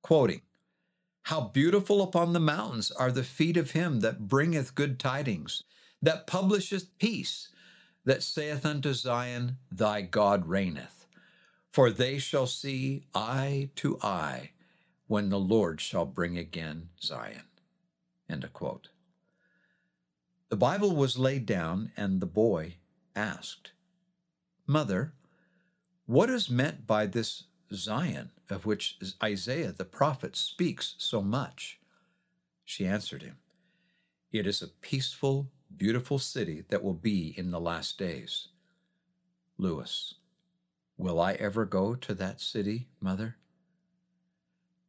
quoting, 0.02 0.40
how 1.24 1.40
beautiful 1.40 2.02
upon 2.02 2.32
the 2.32 2.40
mountains 2.40 2.90
are 2.90 3.10
the 3.10 3.24
feet 3.24 3.56
of 3.56 3.70
him 3.70 4.00
that 4.00 4.28
bringeth 4.28 4.74
good 4.74 4.98
tidings, 4.98 5.62
that 6.02 6.26
publisheth 6.26 6.96
peace, 6.98 7.48
that 8.04 8.22
saith 8.22 8.66
unto 8.66 8.92
Zion, 8.92 9.56
Thy 9.72 10.02
God 10.02 10.46
reigneth. 10.46 11.06
For 11.72 11.90
they 11.90 12.18
shall 12.18 12.46
see 12.46 13.04
eye 13.14 13.70
to 13.76 13.98
eye 14.02 14.50
when 15.06 15.30
the 15.30 15.38
Lord 15.38 15.80
shall 15.80 16.04
bring 16.04 16.36
again 16.36 16.90
Zion. 17.02 17.44
End 18.28 18.44
of 18.44 18.52
quote. 18.52 18.88
The 20.50 20.56
Bible 20.56 20.94
was 20.94 21.18
laid 21.18 21.46
down, 21.46 21.90
and 21.96 22.20
the 22.20 22.26
boy 22.26 22.76
asked, 23.16 23.72
Mother, 24.66 25.14
what 26.04 26.28
is 26.28 26.50
meant 26.50 26.86
by 26.86 27.06
this 27.06 27.44
Zion, 27.72 28.30
of 28.50 28.66
which 28.66 28.98
Isaiah 29.22 29.72
the 29.72 29.84
prophet 29.84 30.36
speaks 30.36 30.94
so 30.98 31.22
much? 31.22 31.78
She 32.64 32.86
answered 32.86 33.22
him, 33.22 33.36
It 34.32 34.46
is 34.46 34.62
a 34.62 34.68
peaceful, 34.68 35.50
beautiful 35.76 36.18
city 36.18 36.64
that 36.68 36.82
will 36.82 36.94
be 36.94 37.34
in 37.36 37.50
the 37.50 37.60
last 37.60 37.98
days. 37.98 38.48
Louis, 39.58 40.14
will 40.96 41.20
I 41.20 41.34
ever 41.34 41.64
go 41.64 41.94
to 41.94 42.14
that 42.14 42.40
city, 42.40 42.88
mother? 43.00 43.36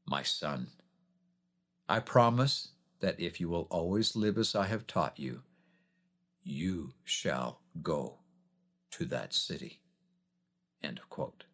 My 0.06 0.24
son, 0.24 0.68
I 1.90 2.00
promise 2.00 2.70
that 3.00 3.20
if 3.20 3.40
you 3.40 3.50
will 3.50 3.68
always 3.70 4.16
live 4.16 4.38
as 4.38 4.56
I 4.56 4.66
have 4.68 4.88
taught 4.88 5.20
you, 5.20 5.42
you 6.44 6.94
shall 7.04 7.62
go 7.82 8.20
to 8.92 9.06
that 9.06 9.34
city. 9.34 9.82
End 10.84 11.00
of 11.00 11.10
quote. 11.10 11.45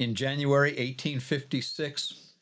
In 0.00 0.14
January 0.14 0.70
1856, 0.70 2.32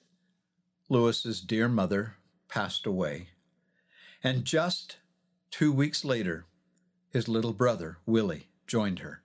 Lewis's 0.89 1.41
dear 1.41 1.69
mother 1.69 2.15
passed 2.47 2.87
away, 2.87 3.31
and 4.23 4.45
just 4.45 4.99
two 5.51 5.73
weeks 5.73 6.05
later, 6.05 6.47
his 7.11 7.27
little 7.27 7.53
brother, 7.53 7.99
Willie, 8.07 8.47
joined 8.69 9.01
her. 9.01 9.25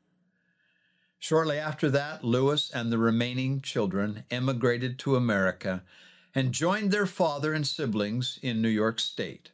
Shortly 1.19 1.59
after 1.59 1.91
that, 1.91 2.23
Lewis 2.23 2.71
and 2.71 2.91
the 2.91 2.97
remaining 2.97 3.61
children 3.61 4.23
emigrated 4.31 4.97
to 4.97 5.15
America 5.15 5.83
and 6.33 6.53
joined 6.53 6.89
their 6.89 7.05
father 7.05 7.53
and 7.53 7.67
siblings 7.67 8.39
in 8.41 8.63
New 8.63 8.67
York 8.67 8.99
State. 8.99 9.51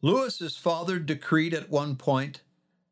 Lewis's 0.00 0.56
father 0.56 1.00
decreed 1.00 1.52
at 1.52 1.70
one 1.70 1.96
point 1.96 2.42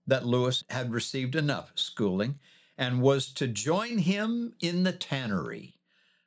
that 0.08 0.26
Lewis 0.26 0.64
had 0.70 0.90
received 0.92 1.36
enough 1.36 1.70
schooling 1.76 2.40
and 2.78 3.02
was 3.02 3.32
to 3.32 3.48
join 3.48 3.98
him 3.98 4.54
in 4.60 4.84
the 4.84 4.92
tannery. 4.92 5.74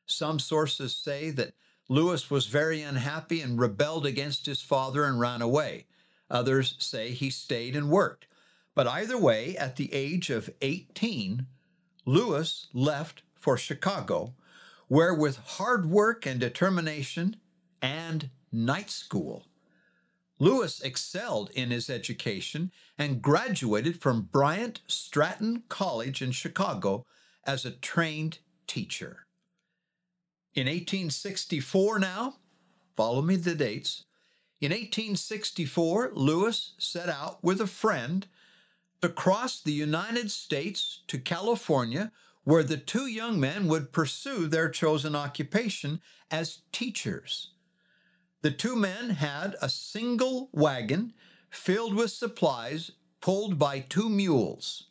Some 0.06 0.38
sources 0.38 0.94
say 0.94 1.32
that 1.32 1.54
Lewis 1.88 2.30
was 2.30 2.46
very 2.46 2.82
unhappy 2.82 3.42
and 3.42 3.60
rebelled 3.60 4.06
against 4.06 4.46
his 4.46 4.62
father 4.62 5.06
and 5.06 5.20
ran 5.20 5.42
away. 5.42 5.88
Others 6.30 6.76
say 6.78 7.12
he 7.12 7.30
stayed 7.30 7.76
and 7.76 7.90
worked. 7.90 8.28
But 8.76 8.88
either 8.88 9.18
way, 9.18 9.58
at 9.58 9.78
the 9.78 9.94
age 9.94 10.30
of 10.30 10.50
18, 10.62 11.48
Lewis 12.06 12.68
left 12.74 13.24
for 13.34 13.58
Chicago, 13.58 14.34
where 14.88 15.14
with 15.14 15.38
hard 15.38 15.86
work 15.86 16.26
and 16.26 16.40
determination 16.40 17.38
and 17.82 18.30
night 18.52 18.90
school, 18.90 19.46
Lewis 20.42 20.82
excelled 20.82 21.52
in 21.52 21.70
his 21.70 21.88
education 21.88 22.72
and 22.98 23.22
graduated 23.22 24.02
from 24.02 24.24
Bryant 24.32 24.82
Stratton 24.88 25.62
College 25.70 26.20
in 26.20 26.32
Chicago 26.32 27.06
as 27.46 27.64
a 27.64 27.70
trained 27.70 28.40
teacher. 28.66 29.28
In 30.56 30.66
1864, 30.66 32.00
now, 32.00 32.38
follow 32.98 33.22
me 33.22 33.36
the 33.36 33.54
dates. 33.54 34.06
In 34.60 34.72
1864, 34.72 36.14
Lewis 36.16 36.74
set 36.80 37.08
out 37.08 37.44
with 37.44 37.62
a 37.62 37.68
friend 37.68 38.26
to 39.04 39.10
cross 39.10 39.62
the 39.62 39.72
United 39.72 40.32
States 40.32 41.04
to 41.06 41.20
California, 41.20 42.12
where 42.46 42.64
the 42.64 42.78
two 42.78 43.06
young 43.06 43.40
men 43.40 43.68
would 43.68 43.92
pursue 43.92 44.48
their 44.48 44.70
chosen 44.70 45.16
occupation 45.16 46.02
as 46.32 46.64
teachers. 46.72 47.52
The 48.42 48.52
two 48.52 48.76
men 48.76 49.12
had 49.12 49.56
a 49.62 49.70
single 49.70 50.50
wagon 50.52 51.14
filled 51.52 51.94
with 51.94 52.12
supplies 52.12 52.92
pulled 53.22 53.60
by 53.60 53.82
two 53.82 54.10
mules. 54.10 54.88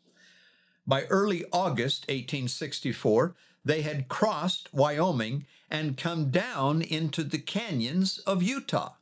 By 0.86 1.04
early 1.06 1.44
August 1.52 2.02
1864, 2.02 3.34
they 3.64 3.82
had 3.82 4.08
crossed 4.08 4.72
Wyoming 4.72 5.46
and 5.68 5.96
come 5.96 6.30
down 6.30 6.80
into 6.82 7.24
the 7.24 7.38
canyons 7.38 8.18
of 8.18 8.42
Utah, 8.42 8.94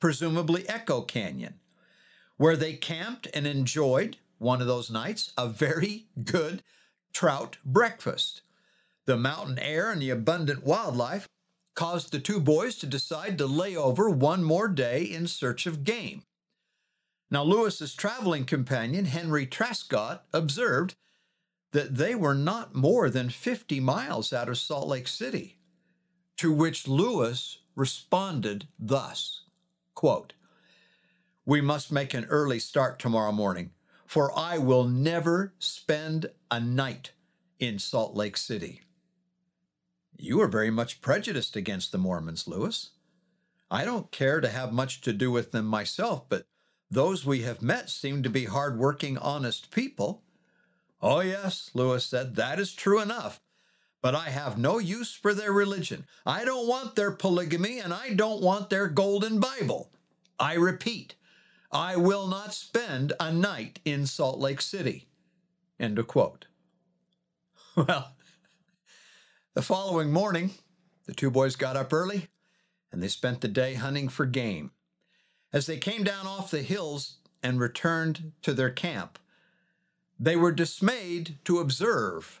presumably 0.00 0.68
Echo 0.68 1.00
Canyon, 1.02 1.60
where 2.36 2.56
they 2.56 2.74
camped 2.74 3.26
and 3.32 3.46
enjoyed, 3.46 4.18
one 4.38 4.60
of 4.60 4.66
those 4.66 4.90
nights, 4.90 5.32
a 5.38 5.48
very 5.48 6.08
good 6.22 6.62
trout 7.12 7.56
breakfast. 7.64 8.42
The 9.06 9.16
mountain 9.16 9.58
air 9.58 9.90
and 9.90 10.00
the 10.00 10.10
abundant 10.10 10.62
wildlife 10.62 11.26
caused 11.74 12.12
the 12.12 12.18
two 12.18 12.40
boys 12.40 12.76
to 12.76 12.86
decide 12.86 13.38
to 13.38 13.46
lay 13.46 13.76
over 13.76 14.08
one 14.08 14.42
more 14.44 14.68
day 14.68 15.02
in 15.02 15.26
search 15.26 15.66
of 15.66 15.84
game. 15.84 16.22
Now, 17.30 17.42
Lewis's 17.42 17.94
traveling 17.94 18.44
companion, 18.44 19.06
Henry 19.06 19.46
Trascott, 19.46 20.22
observed 20.32 20.94
that 21.72 21.96
they 21.96 22.14
were 22.14 22.34
not 22.34 22.74
more 22.74 23.10
than 23.10 23.28
50 23.28 23.80
miles 23.80 24.32
out 24.32 24.48
of 24.48 24.56
Salt 24.56 24.86
Lake 24.86 25.08
City, 25.08 25.58
to 26.36 26.52
which 26.52 26.86
Lewis 26.86 27.58
responded 27.74 28.68
thus, 28.78 29.42
quote, 29.96 30.34
We 31.44 31.60
must 31.60 31.90
make 31.90 32.14
an 32.14 32.26
early 32.26 32.60
start 32.60 33.00
tomorrow 33.00 33.32
morning, 33.32 33.70
for 34.06 34.36
I 34.38 34.58
will 34.58 34.84
never 34.84 35.54
spend 35.58 36.30
a 36.52 36.60
night 36.60 37.10
in 37.58 37.80
Salt 37.80 38.14
Lake 38.14 38.36
City. 38.36 38.83
You 40.16 40.40
are 40.40 40.48
very 40.48 40.70
much 40.70 41.00
prejudiced 41.00 41.56
against 41.56 41.92
the 41.92 41.98
Mormons, 41.98 42.46
Lewis. 42.46 42.90
I 43.70 43.84
don't 43.84 44.10
care 44.10 44.40
to 44.40 44.48
have 44.48 44.72
much 44.72 45.00
to 45.02 45.12
do 45.12 45.30
with 45.30 45.52
them 45.52 45.66
myself, 45.66 46.28
but 46.28 46.46
those 46.90 47.24
we 47.26 47.42
have 47.42 47.62
met 47.62 47.90
seem 47.90 48.22
to 48.22 48.30
be 48.30 48.44
hard-working, 48.44 49.18
honest 49.18 49.70
people. 49.70 50.22
Oh, 51.02 51.20
yes, 51.20 51.70
Lewis 51.74 52.06
said, 52.06 52.36
that 52.36 52.60
is 52.60 52.72
true 52.72 53.00
enough. 53.00 53.40
But 54.00 54.14
I 54.14 54.30
have 54.30 54.58
no 54.58 54.78
use 54.78 55.14
for 55.14 55.34
their 55.34 55.52
religion. 55.52 56.06
I 56.24 56.44
don't 56.44 56.68
want 56.68 56.94
their 56.94 57.10
polygamy, 57.10 57.78
and 57.80 57.92
I 57.92 58.10
don't 58.10 58.42
want 58.42 58.70
their 58.70 58.86
golden 58.86 59.40
Bible. 59.40 59.90
I 60.38 60.54
repeat, 60.54 61.14
I 61.72 61.96
will 61.96 62.26
not 62.26 62.54
spend 62.54 63.12
a 63.18 63.32
night 63.32 63.80
in 63.84 64.06
Salt 64.06 64.38
Lake 64.38 64.60
City. 64.60 65.08
End 65.80 65.98
of 65.98 66.06
quote. 66.06 66.46
Well, 67.76 68.14
the 69.54 69.62
following 69.62 70.10
morning, 70.10 70.50
the 71.06 71.14
two 71.14 71.30
boys 71.30 71.54
got 71.54 71.76
up 71.76 71.92
early 71.92 72.26
and 72.90 73.00
they 73.00 73.08
spent 73.08 73.40
the 73.40 73.48
day 73.48 73.74
hunting 73.74 74.08
for 74.08 74.26
game. 74.26 74.72
As 75.52 75.66
they 75.66 75.78
came 75.78 76.02
down 76.02 76.26
off 76.26 76.50
the 76.50 76.62
hills 76.62 77.18
and 77.40 77.60
returned 77.60 78.32
to 78.42 78.52
their 78.52 78.70
camp, 78.70 79.18
they 80.18 80.34
were 80.34 80.50
dismayed 80.50 81.38
to 81.44 81.60
observe 81.60 82.40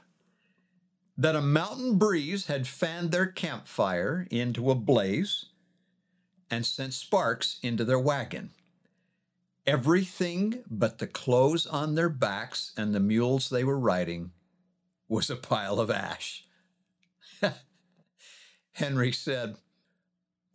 that 1.16 1.36
a 1.36 1.40
mountain 1.40 1.98
breeze 1.98 2.46
had 2.46 2.66
fanned 2.66 3.12
their 3.12 3.26
campfire 3.26 4.26
into 4.30 4.70
a 4.70 4.74
blaze 4.74 5.46
and 6.50 6.66
sent 6.66 6.94
sparks 6.94 7.60
into 7.62 7.84
their 7.84 7.98
wagon. 7.98 8.50
Everything 9.66 10.64
but 10.68 10.98
the 10.98 11.06
clothes 11.06 11.64
on 11.66 11.94
their 11.94 12.08
backs 12.08 12.72
and 12.76 12.92
the 12.92 13.00
mules 13.00 13.48
they 13.48 13.62
were 13.62 13.78
riding 13.78 14.32
was 15.08 15.30
a 15.30 15.36
pile 15.36 15.78
of 15.78 15.90
ash. 15.92 16.43
Henry 18.72 19.12
said, 19.12 19.56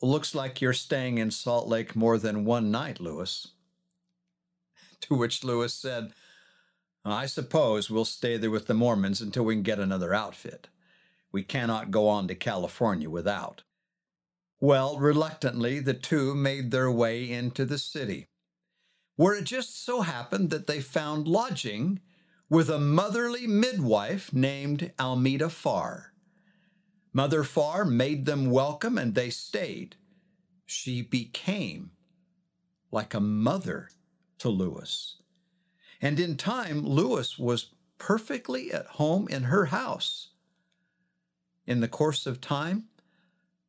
Looks 0.02 0.34
like 0.34 0.62
you're 0.62 0.74
staying 0.74 1.18
in 1.18 1.30
Salt 1.32 1.68
Lake 1.68 1.96
more 1.96 2.18
than 2.18 2.46
one 2.46 2.72
night, 2.72 3.00
Lewis. 3.00 3.50
To 5.02 5.16
which 5.16 5.46
Lewis 5.46 5.74
said, 5.74 6.12
I 7.06 7.26
suppose 7.26 7.90
we'll 7.90 8.04
stay 8.04 8.36
there 8.36 8.52
with 8.52 8.68
the 8.68 8.74
Mormons 8.74 9.22
until 9.22 9.46
we 9.46 9.56
can 9.56 9.64
get 9.64 9.80
another 9.80 10.14
outfit. 10.14 10.68
We 11.32 11.42
cannot 11.42 11.90
go 11.90 12.10
on 12.10 12.28
to 12.28 12.36
California 12.36 13.10
without. 13.10 13.64
Well, 14.60 15.00
reluctantly, 15.00 15.80
the 15.80 15.94
two 15.94 16.36
made 16.36 16.72
their 16.72 16.92
way 16.92 17.32
into 17.32 17.64
the 17.64 17.78
city, 17.78 18.28
where 19.16 19.36
it 19.36 19.46
just 19.46 19.84
so 19.84 20.02
happened 20.02 20.50
that 20.50 20.68
they 20.68 20.82
found 20.82 21.28
lodging 21.28 22.02
with 22.50 22.70
a 22.70 22.80
motherly 22.80 23.48
midwife 23.48 24.34
named 24.34 24.92
Almeda 25.00 25.50
Farr. 25.50 26.14
Mother 27.12 27.44
Farr 27.44 27.86
made 27.86 28.26
them 28.26 28.52
welcome 28.52 28.98
and 28.98 29.16
they 29.16 29.30
stayed. 29.30 29.96
She 30.66 31.02
became 31.02 31.92
like 32.92 33.14
a 33.14 33.20
mother 33.20 33.90
to 34.38 34.50
Lewis. 34.50 35.18
And 36.02 36.20
in 36.20 36.38
time, 36.38 36.86
Lewis 36.86 37.38
was 37.38 37.72
perfectly 37.98 38.72
at 38.72 38.86
home 38.86 39.28
in 39.28 39.44
her 39.44 39.66
house. 39.66 40.30
In 41.66 41.82
the 41.82 41.88
course 41.88 42.26
of 42.26 42.40
time, 42.40 42.86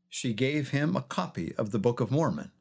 she 0.09 0.33
gave 0.33 0.71
him 0.71 0.95
a 0.95 1.03
copy 1.03 1.55
of 1.57 1.71
the 1.71 1.79
Book 1.79 2.01
of 2.01 2.11
Mormon, 2.11 2.53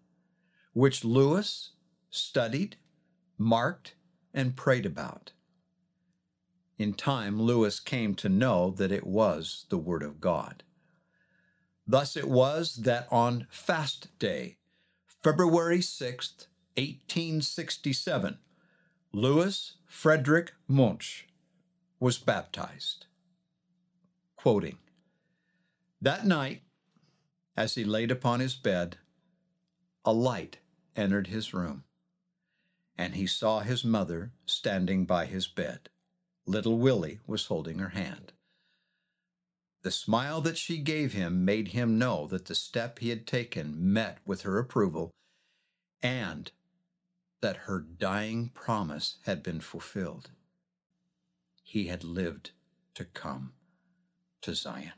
which 0.74 1.04
Lewis 1.04 1.72
studied, 2.10 2.78
marked, 3.38 3.96
and 4.34 4.56
prayed 4.56 4.86
about. 4.86 5.34
In 6.78 6.94
time, 6.94 7.42
Lewis 7.42 7.80
came 7.80 8.16
to 8.16 8.30
know 8.30 8.72
that 8.72 8.92
it 8.92 9.06
was 9.06 9.66
the 9.70 9.78
Word 9.78 10.04
of 10.04 10.22
God. 10.22 10.64
Thus 11.90 12.16
it 12.16 12.30
was 12.30 12.76
that 12.76 13.08
on 13.10 13.48
Fast 13.50 14.10
Day, 14.20 14.58
February 15.08 15.80
6th, 15.80 16.46
1867, 16.78 18.38
Louis 19.12 19.74
Frederick 19.88 20.54
Moench 20.70 21.24
was 22.00 22.20
baptized. 22.20 23.08
Quoting, 24.36 24.78
That 26.00 26.28
night, 26.28 26.62
as 27.58 27.74
he 27.74 27.84
laid 27.84 28.12
upon 28.12 28.40
his 28.40 28.54
bed, 28.54 29.00
a 30.06 30.14
light 30.14 30.60
entered 30.96 31.26
his 31.26 31.56
room, 31.56 31.86
and 33.00 33.16
he 33.16 33.26
saw 33.26 33.62
his 33.62 33.84
mother 33.84 34.32
standing 34.46 35.06
by 35.06 35.26
his 35.26 35.48
bed. 35.48 35.90
Little 36.46 36.78
Willie 36.78 37.20
was 37.26 37.48
holding 37.48 37.80
her 37.80 37.90
hand. 37.90 38.34
The 39.82 39.92
smile 39.92 40.42
that 40.42 40.58
she 40.58 40.80
gave 40.80 41.14
him 41.14 41.46
made 41.46 41.70
him 41.70 41.98
know 41.98 42.28
that 42.28 42.46
the 42.46 42.56
step 42.56 43.00
he 43.00 43.10
had 43.10 43.26
taken 43.26 43.94
met 43.94 44.20
with 44.26 44.42
her 44.42 44.60
approval 44.60 45.12
and 46.02 46.52
that 47.42 47.56
her 47.58 47.80
dying 47.80 48.50
promise 48.50 49.18
had 49.26 49.42
been 49.42 49.62
fulfilled. 49.62 50.32
He 51.64 51.88
had 51.88 52.04
lived 52.04 52.52
to 52.96 53.06
come 53.06 53.54
to 54.42 54.54
Zion. 54.54 54.92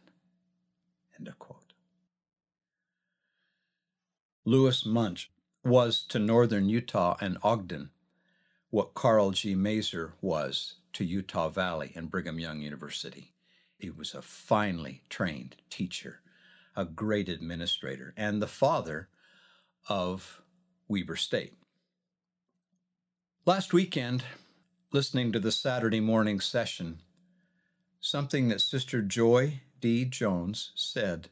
End 1.17 1.28
of 1.28 1.38
quote. 1.38 1.74
Louis 4.46 4.84
Moench 4.84 5.28
was 5.63 6.02
to 6.06 6.17
northern 6.17 6.67
Utah 6.67 7.15
and 7.22 7.38
Ogden 7.44 7.91
what 8.72 8.96
Karl 8.96 9.32
G. 9.32 9.54
Maeser 9.54 10.13
was 10.22 10.76
to 10.94 11.06
Utah 11.06 11.50
Valley 11.50 11.91
and 11.94 12.10
Brigham 12.10 12.39
Young 12.39 12.62
University. 12.62 13.34
He 13.82 13.89
was 13.89 14.13
a 14.13 14.22
finely 14.22 15.02
trained 15.10 15.56
teacher, 15.72 16.22
a 16.76 16.86
great 16.86 17.28
administrator, 17.28 18.13
and 18.15 18.39
the 18.39 18.48
father 18.48 19.10
of 19.89 20.44
Weber 20.88 21.15
State. 21.15 21.56
Last 23.44 23.74
weekend, 23.74 24.24
listening 24.91 25.32
to 25.32 25.39
the 25.39 25.52
Saturday 25.52 26.00
morning 26.00 26.39
session, 26.39 27.00
something 28.00 28.50
that 28.50 28.62
Sister 28.62 29.02
Joy 29.02 29.62
D. 29.80 30.06
Jones 30.06 30.74
said 30.76 31.30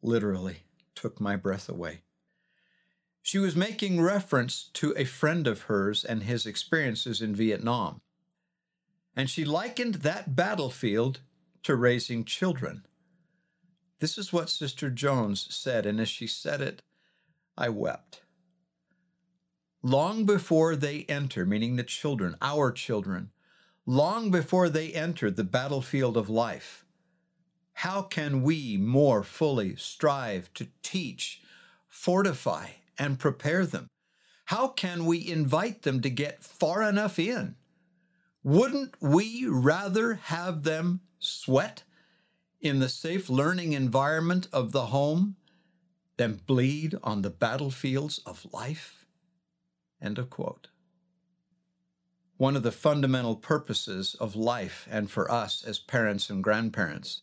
literally 0.00 0.62
took 0.94 1.20
my 1.20 1.36
breath 1.36 1.68
away. 1.68 2.00
She 3.20 3.38
was 3.38 3.54
making 3.54 4.00
reference 4.00 4.70
to 4.72 4.94
a 4.96 5.04
friend 5.04 5.46
of 5.46 5.62
hers 5.64 6.02
and 6.02 6.22
his 6.22 6.46
experiences 6.46 7.20
in 7.20 7.34
Vietnam. 7.34 8.00
And 9.14 9.28
she 9.28 9.44
likened 9.44 9.96
that 9.96 10.34
battlefield 10.34 11.20
to 11.62 11.76
raising 11.76 12.24
children. 12.24 12.84
This 14.00 14.18
is 14.18 14.32
what 14.32 14.50
Sister 14.50 14.90
Jones 14.90 15.46
said, 15.54 15.86
and 15.86 16.00
as 16.00 16.08
she 16.08 16.26
said 16.26 16.60
it, 16.60 16.82
I 17.56 17.68
wept. 17.68 18.22
Long 19.82 20.26
before 20.26 20.76
they 20.76 21.04
enter, 21.08 21.44
meaning 21.44 21.76
the 21.76 21.82
children, 21.82 22.36
our 22.40 22.72
children, 22.72 23.30
long 23.86 24.30
before 24.30 24.68
they 24.68 24.92
enter 24.92 25.30
the 25.30 25.44
battlefield 25.44 26.16
of 26.16 26.28
life, 26.28 26.84
how 27.74 28.02
can 28.02 28.42
we 28.42 28.76
more 28.76 29.22
fully 29.22 29.76
strive 29.76 30.52
to 30.54 30.68
teach, 30.82 31.42
fortify, 31.88 32.68
and 32.98 33.18
prepare 33.18 33.66
them? 33.66 33.88
How 34.46 34.68
can 34.68 35.04
we 35.04 35.26
invite 35.26 35.82
them 35.82 36.00
to 36.02 36.10
get 36.10 36.44
far 36.44 36.82
enough 36.82 37.18
in? 37.18 37.56
Wouldn't 38.44 38.94
we 39.00 39.46
rather 39.46 40.14
have 40.14 40.62
them 40.62 41.00
sweat 41.22 41.84
in 42.60 42.78
the 42.78 42.88
safe 42.88 43.28
learning 43.28 43.72
environment 43.72 44.48
of 44.52 44.72
the 44.72 44.86
home 44.86 45.36
than 46.16 46.40
bleed 46.46 46.94
on 47.02 47.22
the 47.22 47.30
battlefields 47.30 48.18
of 48.26 48.46
life? 48.52 49.06
End 50.00 50.18
of 50.18 50.30
quote. 50.30 50.68
One 52.36 52.56
of 52.56 52.62
the 52.62 52.72
fundamental 52.72 53.36
purposes 53.36 54.16
of 54.18 54.34
life 54.34 54.88
and 54.90 55.10
for 55.10 55.30
us 55.30 55.62
as 55.64 55.78
parents 55.78 56.28
and 56.28 56.42
grandparents 56.42 57.22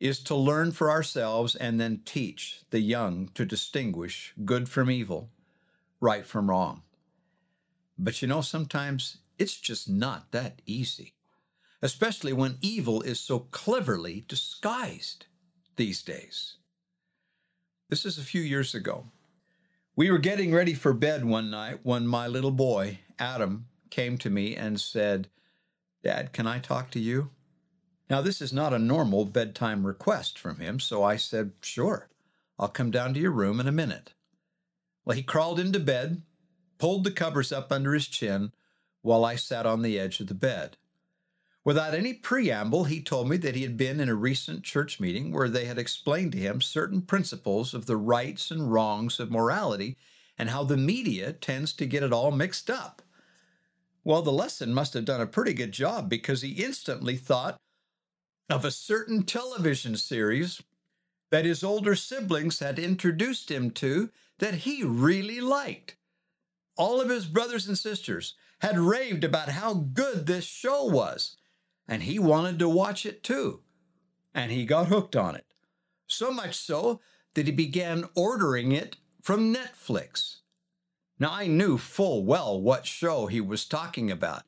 is 0.00 0.20
to 0.20 0.34
learn 0.34 0.72
for 0.72 0.90
ourselves 0.90 1.54
and 1.56 1.80
then 1.80 2.02
teach 2.04 2.60
the 2.70 2.80
young 2.80 3.28
to 3.34 3.44
distinguish 3.44 4.34
good 4.44 4.68
from 4.68 4.90
evil, 4.90 5.30
right 6.00 6.26
from 6.26 6.50
wrong. 6.50 6.82
But 7.98 8.22
you 8.22 8.28
know, 8.28 8.40
sometimes 8.40 9.18
it's 9.38 9.56
just 9.56 9.88
not 9.88 10.30
that 10.32 10.62
easy, 10.66 11.14
especially 11.82 12.32
when 12.32 12.58
evil 12.60 13.02
is 13.02 13.20
so 13.20 13.38
cleverly 13.38 14.24
disguised 14.28 15.26
these 15.76 16.02
days. 16.02 16.54
This 17.88 18.04
is 18.04 18.18
a 18.18 18.22
few 18.22 18.42
years 18.42 18.74
ago. 18.74 19.06
We 19.96 20.10
were 20.10 20.18
getting 20.18 20.52
ready 20.52 20.74
for 20.74 20.92
bed 20.92 21.24
one 21.24 21.50
night 21.50 21.80
when 21.82 22.06
my 22.06 22.26
little 22.26 22.50
boy, 22.50 23.00
Adam, 23.18 23.66
came 23.90 24.18
to 24.18 24.30
me 24.30 24.54
and 24.54 24.80
said, 24.80 25.28
Dad, 26.04 26.32
can 26.32 26.46
I 26.46 26.58
talk 26.58 26.90
to 26.92 27.00
you? 27.00 27.30
Now, 28.10 28.22
this 28.22 28.40
is 28.40 28.52
not 28.52 28.72
a 28.72 28.78
normal 28.78 29.24
bedtime 29.24 29.86
request 29.86 30.38
from 30.38 30.56
him, 30.56 30.80
so 30.80 31.02
I 31.02 31.16
said, 31.16 31.52
Sure, 31.60 32.08
I'll 32.58 32.68
come 32.68 32.90
down 32.90 33.12
to 33.14 33.20
your 33.20 33.32
room 33.32 33.60
in 33.60 33.68
a 33.68 33.72
minute. 33.72 34.14
Well, 35.04 35.16
he 35.16 35.22
crawled 35.22 35.60
into 35.60 35.80
bed, 35.80 36.22
pulled 36.78 37.04
the 37.04 37.10
covers 37.10 37.52
up 37.52 37.72
under 37.72 37.92
his 37.92 38.06
chin 38.06 38.52
while 39.02 39.24
I 39.24 39.36
sat 39.36 39.66
on 39.66 39.82
the 39.82 39.98
edge 39.98 40.20
of 40.20 40.26
the 40.26 40.34
bed. 40.34 40.76
Without 41.68 41.92
any 41.92 42.14
preamble, 42.14 42.84
he 42.84 43.02
told 43.02 43.28
me 43.28 43.36
that 43.36 43.54
he 43.54 43.60
had 43.60 43.76
been 43.76 44.00
in 44.00 44.08
a 44.08 44.14
recent 44.14 44.62
church 44.64 44.98
meeting 44.98 45.32
where 45.32 45.50
they 45.50 45.66
had 45.66 45.76
explained 45.76 46.32
to 46.32 46.38
him 46.38 46.62
certain 46.62 47.02
principles 47.02 47.74
of 47.74 47.84
the 47.84 47.98
rights 47.98 48.50
and 48.50 48.72
wrongs 48.72 49.20
of 49.20 49.30
morality 49.30 49.94
and 50.38 50.48
how 50.48 50.64
the 50.64 50.78
media 50.78 51.30
tends 51.30 51.74
to 51.74 51.84
get 51.84 52.02
it 52.02 52.10
all 52.10 52.30
mixed 52.30 52.70
up. 52.70 53.02
Well, 54.02 54.22
the 54.22 54.32
lesson 54.32 54.72
must 54.72 54.94
have 54.94 55.04
done 55.04 55.20
a 55.20 55.26
pretty 55.26 55.52
good 55.52 55.72
job 55.72 56.08
because 56.08 56.40
he 56.40 56.52
instantly 56.52 57.16
thought 57.16 57.58
of 58.48 58.64
a 58.64 58.70
certain 58.70 59.24
television 59.24 59.98
series 59.98 60.62
that 61.30 61.44
his 61.44 61.62
older 61.62 61.94
siblings 61.94 62.60
had 62.60 62.78
introduced 62.78 63.50
him 63.50 63.72
to 63.72 64.08
that 64.38 64.54
he 64.54 64.84
really 64.84 65.42
liked. 65.42 65.96
All 66.78 66.98
of 66.98 67.10
his 67.10 67.26
brothers 67.26 67.68
and 67.68 67.76
sisters 67.76 68.36
had 68.60 68.78
raved 68.78 69.22
about 69.22 69.50
how 69.50 69.74
good 69.74 70.24
this 70.24 70.46
show 70.46 70.86
was, 70.86 71.36
and 71.88 72.02
he 72.02 72.18
wanted 72.18 72.58
to 72.58 72.68
watch 72.68 73.06
it 73.06 73.24
too. 73.24 73.60
And 74.34 74.52
he 74.52 74.66
got 74.66 74.88
hooked 74.88 75.16
on 75.16 75.34
it. 75.34 75.46
So 76.06 76.30
much 76.30 76.54
so 76.54 77.00
that 77.34 77.46
he 77.46 77.52
began 77.52 78.04
ordering 78.14 78.72
it 78.72 78.96
from 79.22 79.54
Netflix. 79.54 80.36
Now, 81.18 81.32
I 81.32 81.46
knew 81.46 81.78
full 81.78 82.24
well 82.24 82.60
what 82.60 82.86
show 82.86 83.26
he 83.26 83.40
was 83.40 83.64
talking 83.64 84.10
about, 84.10 84.42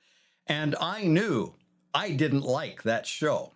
and 0.46 0.76
I 0.80 1.04
knew 1.04 1.54
I 1.92 2.10
didn't 2.10 2.42
like 2.42 2.82
that 2.84 3.06
show. 3.06 3.54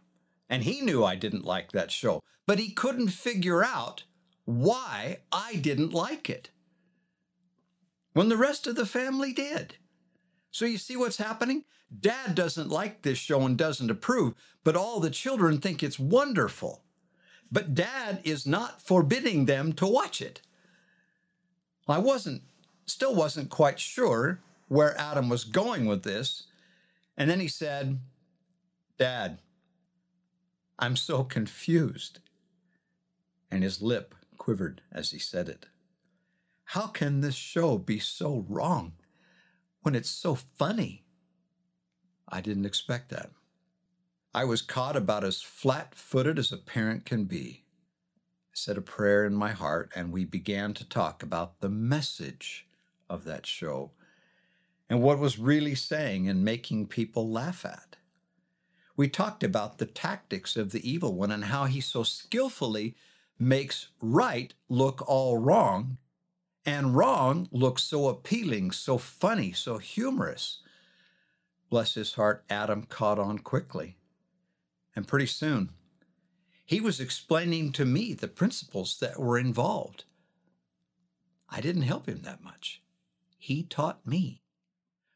And 0.48 0.64
he 0.64 0.80
knew 0.80 1.04
I 1.04 1.14
didn't 1.14 1.44
like 1.44 1.72
that 1.72 1.90
show, 1.90 2.20
but 2.46 2.58
he 2.58 2.70
couldn't 2.70 3.08
figure 3.08 3.64
out 3.64 4.04
why 4.44 5.20
I 5.32 5.56
didn't 5.56 5.94
like 5.94 6.28
it 6.28 6.50
when 8.12 8.28
the 8.28 8.36
rest 8.36 8.66
of 8.66 8.76
the 8.76 8.86
family 8.86 9.32
did. 9.32 9.76
So 10.54 10.66
you 10.66 10.78
see 10.78 10.96
what's 10.96 11.16
happening? 11.16 11.64
Dad 12.00 12.36
doesn't 12.36 12.68
like 12.68 13.02
this 13.02 13.18
show 13.18 13.40
and 13.40 13.58
doesn't 13.58 13.90
approve, 13.90 14.34
but 14.62 14.76
all 14.76 15.00
the 15.00 15.10
children 15.10 15.58
think 15.58 15.82
it's 15.82 15.98
wonderful. 15.98 16.84
But 17.50 17.74
dad 17.74 18.20
is 18.22 18.46
not 18.46 18.80
forbidding 18.80 19.46
them 19.46 19.72
to 19.72 19.86
watch 19.88 20.22
it. 20.22 20.42
I 21.88 21.98
wasn't, 21.98 22.42
still 22.86 23.16
wasn't 23.16 23.50
quite 23.50 23.80
sure 23.80 24.38
where 24.68 24.96
Adam 24.96 25.28
was 25.28 25.42
going 25.42 25.86
with 25.86 26.04
this. 26.04 26.44
And 27.16 27.28
then 27.28 27.40
he 27.40 27.48
said, 27.48 27.98
Dad, 28.96 29.40
I'm 30.78 30.94
so 30.94 31.24
confused. 31.24 32.20
And 33.50 33.64
his 33.64 33.82
lip 33.82 34.14
quivered 34.38 34.82
as 34.92 35.10
he 35.10 35.18
said 35.18 35.48
it. 35.48 35.66
How 36.62 36.86
can 36.86 37.22
this 37.22 37.34
show 37.34 37.76
be 37.76 37.98
so 37.98 38.46
wrong 38.48 38.92
when 39.84 39.94
it's 39.94 40.08
so 40.08 40.34
funny? 40.34 41.04
I 42.26 42.40
didn't 42.40 42.64
expect 42.64 43.10
that. 43.10 43.30
I 44.34 44.44
was 44.44 44.62
caught 44.62 44.96
about 44.96 45.24
as 45.24 45.42
flat 45.42 45.94
footed 45.94 46.38
as 46.38 46.50
a 46.50 46.56
parent 46.56 47.04
can 47.04 47.26
be. 47.26 47.64
I 48.48 48.54
said 48.54 48.78
a 48.78 48.82
prayer 48.82 49.26
in 49.26 49.34
my 49.34 49.52
heart, 49.52 49.92
and 49.94 50.10
we 50.10 50.24
began 50.24 50.72
to 50.74 50.88
talk 50.88 51.22
about 51.22 51.60
the 51.60 51.68
message 51.68 52.66
of 53.10 53.24
that 53.24 53.44
show 53.44 53.90
and 54.88 55.02
what 55.02 55.18
was 55.18 55.38
really 55.38 55.74
saying 55.74 56.30
and 56.30 56.42
making 56.42 56.86
people 56.86 57.30
laugh 57.30 57.66
at. 57.66 57.96
We 58.96 59.08
talked 59.08 59.44
about 59.44 59.76
the 59.76 59.86
tactics 59.86 60.56
of 60.56 60.72
the 60.72 60.88
evil 60.88 61.14
one 61.14 61.30
and 61.30 61.44
how 61.44 61.66
he 61.66 61.82
so 61.82 62.04
skillfully 62.04 62.96
makes 63.38 63.88
right 64.00 64.54
look 64.70 65.06
all 65.06 65.36
wrong, 65.36 65.98
and 66.66 66.96
wrong 66.96 67.48
looks 67.50 67.84
so 67.84 68.08
appealing, 68.08 68.70
so 68.70 68.98
funny, 68.98 69.52
so 69.52 69.78
humorous. 69.78 70.60
Bless 71.70 71.94
his 71.94 72.14
heart, 72.14 72.44
Adam 72.48 72.84
caught 72.84 73.18
on 73.18 73.38
quickly. 73.38 73.96
And 74.96 75.08
pretty 75.08 75.26
soon, 75.26 75.70
he 76.64 76.80
was 76.80 77.00
explaining 77.00 77.72
to 77.72 77.84
me 77.84 78.14
the 78.14 78.28
principles 78.28 78.98
that 79.00 79.18
were 79.18 79.38
involved. 79.38 80.04
I 81.50 81.60
didn't 81.60 81.82
help 81.82 82.08
him 82.08 82.22
that 82.22 82.42
much. 82.42 82.82
He 83.38 83.62
taught 83.62 84.06
me. 84.06 84.40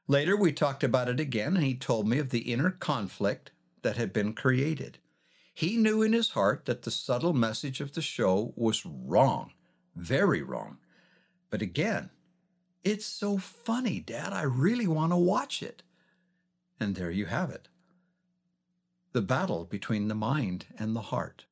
Later, 0.07 0.37
we 0.37 0.53
talked 0.53 0.85
about 0.85 1.09
it 1.09 1.21
again, 1.21 1.57
and 1.57 1.65
he 1.65 1.75
told 1.75 2.07
me 2.07 2.19
of 2.19 2.31
the 2.31 2.53
inner 2.53 2.71
conflict 2.71 3.53
that 3.83 3.97
had 3.97 4.13
been 4.13 4.35
created. 4.35 4.99
He 5.55 5.77
knew 5.77 6.03
in 6.03 6.13
his 6.13 6.31
heart 6.31 6.67
that 6.67 6.83
the 6.83 6.91
subtle 6.91 7.33
message 7.33 7.81
of 7.81 7.93
the 7.93 8.03
show 8.03 8.53
was 8.57 8.85
wrong, 8.87 9.53
very 9.97 10.43
wrong. 10.43 10.79
But 11.51 11.63
again, 11.63 12.11
it's 12.85 13.07
so 13.07 13.39
funny, 13.39 14.01
Dad. 14.01 14.33
I 14.33 14.43
really 14.43 14.87
want 14.89 15.13
to 15.13 15.17
watch 15.17 15.63
it. 15.63 15.83
And 16.81 16.95
there 16.97 17.11
you 17.11 17.27
have 17.27 17.51
it 17.51 17.69
the 19.13 19.23
battle 19.23 19.65
between 19.65 20.09
the 20.09 20.15
mind 20.15 20.67
and 20.79 20.97
the 20.97 21.01
heart. 21.03 21.47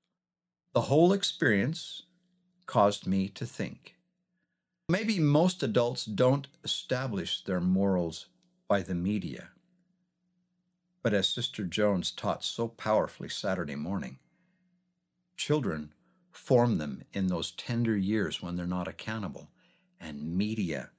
The 0.75 0.83
whole 0.83 1.13
experience 1.13 2.03
caused 2.67 3.07
me 3.07 3.29
to 3.31 3.47
think. 3.47 3.97
Maybe 4.89 5.19
most 5.21 5.63
adults 5.63 6.05
don't 6.07 6.49
establish 6.65 7.45
their 7.45 7.61
morals 7.61 8.27
by 8.69 8.83
the 8.83 8.95
media 8.95 9.51
But 11.03 11.15
as 11.15 11.29
Sister 11.29 11.65
Jones 11.65 12.11
taught 12.11 12.45
so 12.45 12.69
powerfully 12.69 13.29
Saturday 13.31 13.77
morning, 13.77 14.19
children 15.37 15.95
form 16.33 16.79
them 16.79 17.05
in 17.13 17.29
those 17.29 17.53
tender 17.53 17.97
years 17.97 18.43
when 18.43 18.57
they're 18.57 18.67
not 18.67 18.89
accountable, 18.89 19.51
and 20.01 20.37
media 20.37 20.91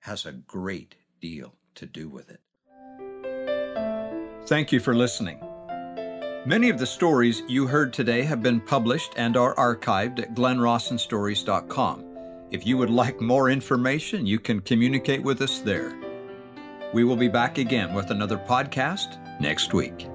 has 0.00 0.26
a 0.26 0.32
great 0.32 0.94
deal 1.20 1.54
to 1.74 1.86
do 1.86 2.08
with 2.08 2.30
it. 2.30 2.40
Thank 4.46 4.72
you 4.72 4.80
for 4.80 4.94
listening. 4.94 5.38
Many 6.46 6.70
of 6.70 6.78
the 6.78 6.86
stories 6.86 7.42
you 7.48 7.66
heard 7.66 7.92
today 7.92 8.22
have 8.22 8.42
been 8.42 8.60
published 8.60 9.12
and 9.16 9.36
are 9.36 9.54
archived 9.56 10.18
at 10.20 10.34
glennrawsonstories.com. 10.34 12.04
If 12.50 12.66
you 12.66 12.78
would 12.78 12.88
like 12.88 13.20
more 13.20 13.50
information, 13.50 14.24
you 14.24 14.38
can 14.38 14.60
communicate 14.60 15.22
with 15.22 15.42
us 15.42 15.58
there. 15.58 15.94
We 16.94 17.04
will 17.04 17.16
be 17.16 17.28
back 17.28 17.58
again 17.58 17.92
with 17.92 18.10
another 18.10 18.38
podcast 18.38 19.18
next 19.40 19.74
week. 19.74 20.08